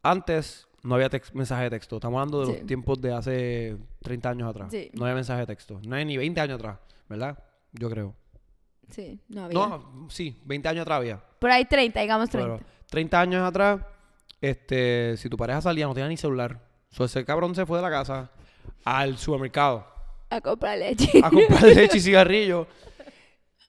antes 0.03 0.67
no 0.83 0.95
había 0.95 1.09
mensaje 1.33 1.63
de 1.65 1.69
texto. 1.71 1.97
Estamos 1.97 2.19
hablando 2.19 2.41
de 2.41 2.45
Sí. 2.53 2.57
los 2.59 2.67
tiempos 2.67 3.01
de 3.01 3.13
hace 3.13 3.77
30 4.01 4.29
años 4.29 4.49
atrás. 4.49 4.67
Sí. 4.71 4.89
No 4.93 5.05
había 5.05 5.15
mensaje 5.15 5.41
de 5.41 5.47
texto. 5.47 5.79
No 5.85 5.95
hay 5.95 6.05
ni 6.05 6.17
20 6.17 6.39
años 6.39 6.55
atrás, 6.55 6.77
¿verdad? 7.09 7.37
Yo 7.73 7.89
creo. 7.89 8.15
Sí, 8.91 9.19
no 9.29 9.45
había. 9.45 9.53
No, 9.59 10.07
sí, 10.09 10.39
20 10.45 10.67
años 10.69 10.81
atrás 10.83 10.97
había. 10.97 11.23
Por 11.39 11.49
ahí 11.51 11.65
30, 11.65 11.99
digamos 12.01 12.29
30. 12.29 12.57
Pero 12.57 12.69
30 12.89 13.21
años 13.21 13.43
atrás, 13.47 13.81
este, 14.39 15.15
si 15.17 15.29
tu 15.29 15.37
pareja 15.37 15.61
salía, 15.61 15.87
no 15.87 15.93
tenía 15.93 16.09
ni 16.09 16.17
celular. 16.17 16.59
So, 16.89 17.05
ese 17.05 17.23
cabrón 17.25 17.55
se 17.55 17.65
fue 17.65 17.77
de 17.77 17.83
la 17.83 17.89
casa 17.89 18.31
al 18.83 19.17
supermercado 19.17 19.85
A 20.29 20.41
comprar 20.41 20.77
leche. 20.77 21.09
a 21.23 21.29
comprar 21.29 21.63
leche 21.75 21.97
y 21.97 22.01
cigarrillo. 22.01 22.67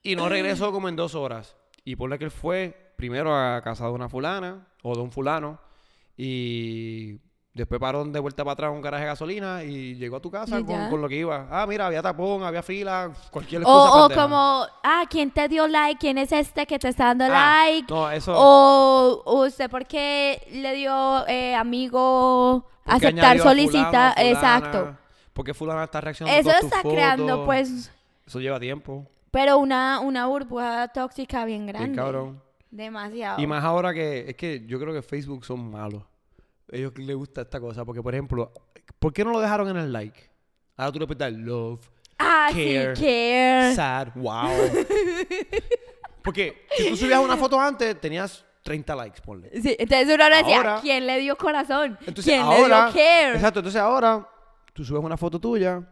Y 0.03 0.17
no 0.17 0.29
regresó 0.29 0.73
como 0.73 0.89
en 0.89 0.97
dos 0.97 1.15
horas. 1.15 1.57
Y 1.85 1.97
ponle 1.97 2.19
que 2.19 2.25
él 2.25 2.31
fue 2.31 2.93
primero 2.97 3.35
a 3.37 3.61
casa 3.63 3.85
de 3.87 3.93
una 3.93 4.09
fulana 4.09 4.67
o 4.83 4.95
de 4.97 5.03
un 5.03 5.13
fulano. 5.13 5.61
Y 6.17 7.19
después 7.55 7.81
paró 7.81 8.05
de 8.05 8.19
vuelta 8.19 8.45
para 8.45 8.53
atrás 8.53 8.69
a 8.69 8.71
un 8.71 8.81
garaje 8.81 9.03
de 9.05 9.09
gasolina 9.11 9.63
y 9.65 9.95
llegó 9.97 10.17
a 10.17 10.21
tu 10.21 10.31
casa 10.31 10.63
con, 10.65 10.89
con 10.91 11.01
lo 11.03 11.09
que 11.09 11.17
iba. 11.17 11.47
Ah, 11.51 11.67
mira, 11.67 11.87
había 11.87 12.01
tapón, 12.03 12.43
había 12.43 12.63
fila, 12.63 13.11
cualquier 13.31 13.63
excusa. 13.63 13.93
O, 13.93 14.07
o 14.07 14.11
como, 14.11 14.67
ah, 14.83 15.05
¿quién 15.11 15.31
te 15.31 15.49
dio 15.49 15.67
like? 15.69 15.99
¿Quién 16.01 16.19
es 16.19 16.33
este 16.33 16.67
que 16.67 16.79
te 16.79 16.89
está 16.89 17.07
dando 17.15 17.27
Ah, 17.31 17.65
like? 17.67 17.93
No, 17.93 18.11
eso. 18.11 18.33
O 18.37 19.23
o 19.25 19.47
usted, 19.47 19.69
¿por 19.71 19.87
qué 19.87 20.43
le 20.53 20.75
dio 20.75 21.27
eh, 21.29 21.55
amigo 21.55 22.67
aceptar 22.85 23.25
añadió 23.37 23.43
a 23.43 23.47
solicita? 23.49 23.83
fulano, 23.83 24.09
a 24.09 24.13
fulana, 24.15 24.31
Exacto. 24.31 24.97
Porque 25.33 25.55
fulana 25.55 25.85
está 25.85 26.01
reaccionando 26.01 26.41
Eso 26.41 26.51
tus 26.61 26.65
está 26.73 26.83
creando, 26.89 27.27
fotos. 27.29 27.47
pues, 27.47 27.93
Eso 28.27 28.41
lleva 28.41 28.61
tiempo. 28.61 29.07
pero 29.31 29.59
una, 29.59 30.01
una 30.01 30.27
burbuja 30.27 30.89
tóxica 30.89 31.45
bien 31.45 31.67
grande. 31.67 31.89
Bien 31.89 31.97
cabrón. 31.97 32.43
Demasiado. 32.71 33.41
Y 33.41 33.47
más 33.47 33.63
ahora 33.65 33.93
que 33.95 34.31
es 34.31 34.37
que 34.37 34.65
yo 34.67 34.79
creo 34.81 34.93
que 34.95 35.03
Facebook 35.03 35.45
son 35.45 35.71
malos. 35.71 36.03
Ellos 36.73 36.93
les 36.99 37.15
gusta 37.15 37.43
esta 37.43 37.61
cosa. 37.61 37.85
Porque, 37.85 38.03
por 38.03 38.13
ejemplo, 38.15 38.53
¿por 38.99 39.13
qué 39.13 39.25
no 39.25 39.31
lo 39.31 39.41
dejaron 39.41 39.69
en 39.69 39.77
el 39.77 39.93
like? 39.93 40.31
Ahora 40.77 40.91
tú 40.93 40.99
le 40.99 41.07
puedes 41.07 41.19
dar 41.21 41.31
love, 41.33 41.81
ah, 42.19 42.49
care, 42.51 42.97
sí, 42.97 43.03
care. 43.03 43.75
sad, 43.77 44.09
wow. 44.17 44.49
Porque 46.23 46.67
si 46.77 46.89
tú 46.91 46.97
subías 46.97 47.21
una 47.21 47.37
foto 47.37 47.61
antes, 47.61 48.01
tenías 48.01 48.45
30 48.63 48.95
likes, 48.97 49.21
ponle. 49.21 49.51
Sí, 49.61 49.77
entonces 49.79 50.15
uno 50.15 50.25
decía, 50.29 50.57
Ahora- 50.57 50.79
¿quién 50.81 51.07
le 51.07 51.19
dio 51.19 51.37
corazón? 51.37 51.99
Entonces 52.01 52.25
¿Quién 52.25 52.41
ahora, 52.43 52.87
le 52.87 52.93
dio 52.93 52.93
care? 52.95 53.35
exacto, 53.35 53.59
entonces 53.61 53.81
ahora 53.81 54.29
tú 54.73 54.85
subes 54.85 55.03
una 55.03 55.17
foto 55.17 55.41
tuya, 55.41 55.83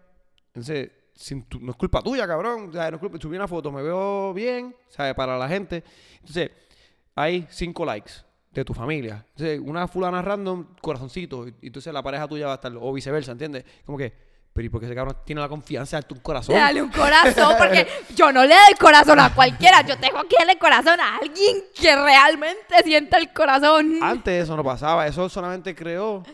entonces 0.49 0.91
sin 1.15 1.43
tu- 1.43 1.61
no 1.61 1.73
es 1.73 1.77
culpa 1.77 2.01
tuya, 2.01 2.27
cabrón, 2.27 2.69
o 2.71 2.73
sea, 2.73 2.91
no 2.91 2.97
es 2.97 3.01
culpa, 3.01 3.19
subí 3.21 3.37
una 3.37 3.49
foto, 3.49 3.71
me 3.73 3.83
veo 3.83 4.33
bien, 4.33 4.75
¿sabes? 4.89 5.15
Para 5.15 5.37
la 5.37 5.49
gente. 5.49 5.83
Entonces, 6.21 6.51
hay 7.17 7.47
cinco 7.51 7.85
likes 7.85 8.13
de 8.51 8.65
tu 8.65 8.75
familia. 8.75 9.25
Entonces, 9.31 9.61
una 9.63 9.87
fulana 9.87 10.21
random, 10.23 10.67
corazoncito, 10.81 11.47
y 11.47 11.55
y 11.63 11.67
entonces 11.69 11.93
la 11.93 12.03
pareja 12.03 12.27
tuya 12.27 12.47
va 12.47 12.53
a 12.53 12.55
estar, 12.57 12.73
o 12.79 12.93
viceversa, 12.93 13.33
¿entiendes? 13.33 13.65
Como 13.87 13.97
que, 13.97 14.13
pero 14.53 14.67
¿y 14.67 14.69
por 14.69 14.81
qué 14.81 14.87
ese 14.87 14.95
cabrón 14.97 15.17
tiene 15.25 15.41
la 15.41 15.49
confianza 15.49 16.01
de 16.01 16.07
un 16.13 16.19
corazón? 16.21 16.57
Dale 16.57 16.83
un 16.83 16.91
corazón, 16.91 17.55
porque 17.57 17.87
yo 18.17 18.33
no 18.33 18.43
le 18.43 18.49
doy 18.55 18.75
corazón 18.81 19.21
a 19.21 19.33
cualquiera. 19.33 19.83
Yo 19.83 19.97
tengo 19.99 20.21
que 20.25 20.35
darle 20.37 20.59
corazón 20.59 20.99
a 20.99 21.19
alguien 21.19 21.59
que 21.81 21.95
realmente 21.95 22.75
sienta 22.83 23.19
el 23.19 23.33
corazón. 23.33 23.99
Antes 24.03 24.43
eso 24.45 24.57
no 24.57 24.65
pasaba, 24.65 25.07
eso 25.07 25.29
solamente 25.29 25.73
creó 25.77 26.25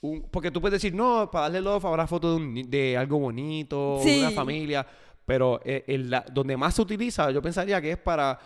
un... 0.00 0.22
Porque 0.22 0.50
tú 0.50 0.60
puedes 0.60 0.82
decir, 0.82 0.92
no, 0.92 1.30
para 1.30 1.44
darle 1.44 1.60
love 1.60 1.84
habrá 1.84 2.08
foto 2.08 2.30
de, 2.30 2.36
un 2.36 2.70
de 2.70 2.96
algo 2.96 3.20
bonito, 3.20 4.00
Sí. 4.02 4.18
una 4.18 4.32
familia, 4.32 4.84
pero 5.24 5.60
eh, 5.64 5.84
el- 5.86 6.10
la- 6.10 6.24
donde 6.32 6.56
más 6.56 6.74
se 6.74 6.82
utiliza, 6.82 7.30
yo 7.30 7.40
pensaría 7.40 7.80
que 7.80 7.92
es 7.92 7.98
para 7.98 8.36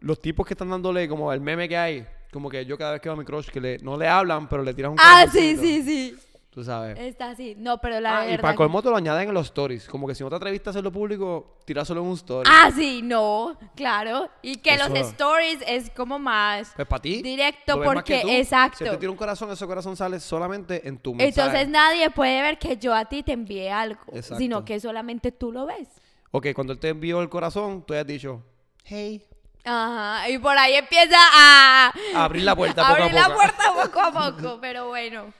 los 0.00 0.20
tipos 0.20 0.44
que 0.44 0.54
están 0.54 0.70
dándole 0.70 1.06
como 1.08 1.32
el 1.32 1.40
meme 1.40 1.68
que 1.68 1.76
hay, 1.76 2.04
como 2.32 2.48
que 2.48 2.64
yo 2.64 2.76
cada 2.78 2.92
vez 2.92 3.00
que 3.00 3.08
veo 3.08 3.14
a 3.14 3.18
mi 3.18 3.24
crush, 3.24 3.48
que 3.50 3.60
le, 3.60 3.78
no 3.78 3.96
le 3.96 4.08
hablan, 4.08 4.48
pero 4.48 4.62
le 4.62 4.72
tiras 4.74 4.90
un 4.92 4.98
ah, 5.00 5.26
sí, 5.30 5.56
sí, 5.56 5.82
sí. 5.82 6.16
Tú 6.50 6.62
sabes. 6.62 6.98
Está 6.98 7.30
así. 7.30 7.54
No, 7.56 7.78
pero 7.80 7.98
la 7.98 8.18
Ah, 8.18 8.24
y 8.26 8.30
verdad. 8.32 8.42
para 8.42 8.52
que- 8.52 8.56
colmo 8.58 8.82
te 8.82 8.90
lo 8.90 8.96
añaden 8.96 9.28
en 9.28 9.32
los 9.34 9.46
stories, 9.46 9.88
como 9.88 10.06
que 10.06 10.14
si 10.14 10.22
no 10.22 10.28
te 10.28 10.36
atreviste 10.36 10.68
a 10.68 10.70
hacerlo 10.70 10.92
público, 10.92 11.56
tiráselo 11.64 12.02
en 12.02 12.08
un 12.08 12.12
story. 12.12 12.46
Ah, 12.52 12.70
sí, 12.76 13.00
no, 13.02 13.58
claro. 13.74 14.28
Y 14.42 14.56
que 14.56 14.76
los 14.76 14.88
Eso- 14.88 14.96
stories 15.12 15.60
es 15.66 15.88
como 15.88 16.18
más 16.18 16.72
Pues 16.76 16.86
para 16.86 17.00
ti. 17.00 17.22
directo 17.22 17.80
porque, 17.82 18.38
exacto. 18.38 18.84
Si 18.84 18.84
te 18.84 18.96
tira 18.98 19.10
un 19.10 19.16
corazón, 19.16 19.50
ese 19.50 19.66
corazón 19.66 19.96
sale 19.96 20.20
solamente 20.20 20.86
en 20.86 20.98
tu 20.98 21.14
mensaje. 21.14 21.40
Entonces 21.48 21.68
nadie 21.70 22.10
puede 22.10 22.42
ver 22.42 22.58
que 22.58 22.76
yo 22.76 22.94
a 22.94 23.06
ti 23.06 23.22
te 23.22 23.32
envié 23.32 23.70
algo, 23.72 24.02
Exacto. 24.12 24.36
sino 24.36 24.62
que 24.62 24.78
solamente 24.78 25.32
tú 25.32 25.52
lo 25.52 25.64
ves. 25.64 25.88
Ok, 26.32 26.48
cuando 26.54 26.74
él 26.74 26.78
te 26.78 26.90
envió 26.90 27.22
el 27.22 27.30
corazón, 27.30 27.82
tú 27.86 27.94
has 27.94 28.06
dicho, 28.06 28.42
hey. 28.84 29.22
Ajá, 29.64 30.28
y 30.28 30.38
por 30.38 30.56
ahí 30.58 30.74
empieza 30.74 31.16
a 31.16 31.92
abrir 32.14 32.42
la 32.42 32.56
puerta 32.56 32.82
poco 32.82 32.94
a 32.94 33.04
abrir 33.04 33.14
la 33.14 33.24
poco. 33.26 33.36
puerta 33.36 33.74
poco 33.74 34.00
a 34.00 34.12
poco, 34.32 34.58
pero 34.60 34.88
bueno. 34.88 35.32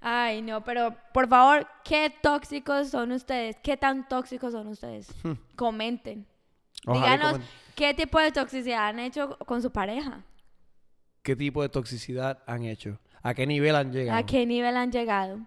Ay, 0.00 0.42
no, 0.42 0.62
pero 0.62 0.94
por 1.12 1.28
favor, 1.28 1.66
¿qué 1.84 2.12
tóxicos 2.22 2.90
son 2.90 3.12
ustedes? 3.12 3.56
¿Qué 3.62 3.76
tan 3.76 4.08
tóxicos 4.08 4.52
son 4.52 4.68
ustedes? 4.68 5.12
Comenten. 5.56 6.26
Hmm. 6.84 6.90
Ojalá 6.90 7.16
Díganos 7.16 7.40
qué 7.74 7.94
tipo 7.94 8.18
de 8.20 8.32
toxicidad 8.32 8.88
han 8.88 9.00
hecho 9.00 9.36
con 9.38 9.60
su 9.60 9.70
pareja. 9.70 10.22
¿Qué 11.22 11.36
tipo 11.36 11.62
de 11.62 11.68
toxicidad 11.68 12.42
han 12.46 12.64
hecho? 12.64 12.98
¿A 13.22 13.34
qué 13.34 13.46
nivel 13.46 13.74
han 13.76 13.92
llegado? 13.92 14.18
¿A 14.18 14.22
qué 14.24 14.46
nivel 14.46 14.76
han 14.76 14.90
llegado? 14.90 15.40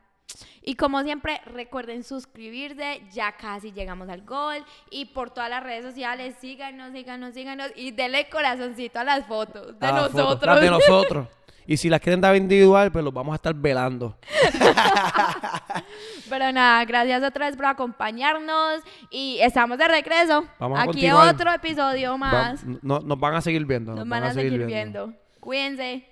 Y 0.63 0.75
como 0.75 1.01
siempre, 1.01 1.41
recuerden 1.45 2.03
suscribirse, 2.03 3.01
ya 3.11 3.31
casi 3.33 3.71
llegamos 3.71 4.09
al 4.09 4.21
gol. 4.21 4.63
Y 4.89 5.05
por 5.05 5.31
todas 5.31 5.49
las 5.49 5.63
redes 5.63 5.83
sociales, 5.85 6.35
síganos, 6.39 6.91
síganos, 6.91 7.33
síganos. 7.33 7.71
Y 7.75 7.91
denle 7.91 8.29
corazoncito 8.29 8.99
a 8.99 9.03
las 9.03 9.25
fotos 9.25 9.79
de 9.79 9.87
fotos, 9.87 10.13
nosotros. 10.13 10.45
las 10.55 10.61
de 10.61 10.69
nosotros. 10.71 11.27
Y 11.67 11.77
si 11.77 11.89
las 11.89 12.01
quieren 12.01 12.19
dar 12.21 12.35
individual, 12.35 12.91
pues 12.91 13.03
los 13.05 13.13
vamos 13.13 13.33
a 13.33 13.35
estar 13.35 13.53
velando. 13.53 14.17
Pero 16.29 16.51
nada, 16.51 16.83
gracias 16.85 17.23
otra 17.23 17.47
vez 17.47 17.55
por 17.55 17.65
acompañarnos. 17.65 18.81
Y 19.09 19.39
estamos 19.41 19.77
de 19.77 19.87
regreso. 19.87 20.45
Vamos 20.59 20.79
a 20.79 20.83
Aquí 20.83 20.91
continuar. 20.91 21.33
otro 21.33 21.53
episodio 21.53 22.17
más. 22.17 22.63
Va- 22.65 22.77
no- 22.81 22.99
nos 22.99 23.19
van 23.19 23.35
a 23.35 23.41
seguir 23.41 23.65
viendo. 23.65 23.93
Nos 23.93 24.07
van 24.07 24.23
a 24.23 24.33
seguir 24.33 24.65
viendo. 24.65 25.13
Cuídense. 25.39 26.07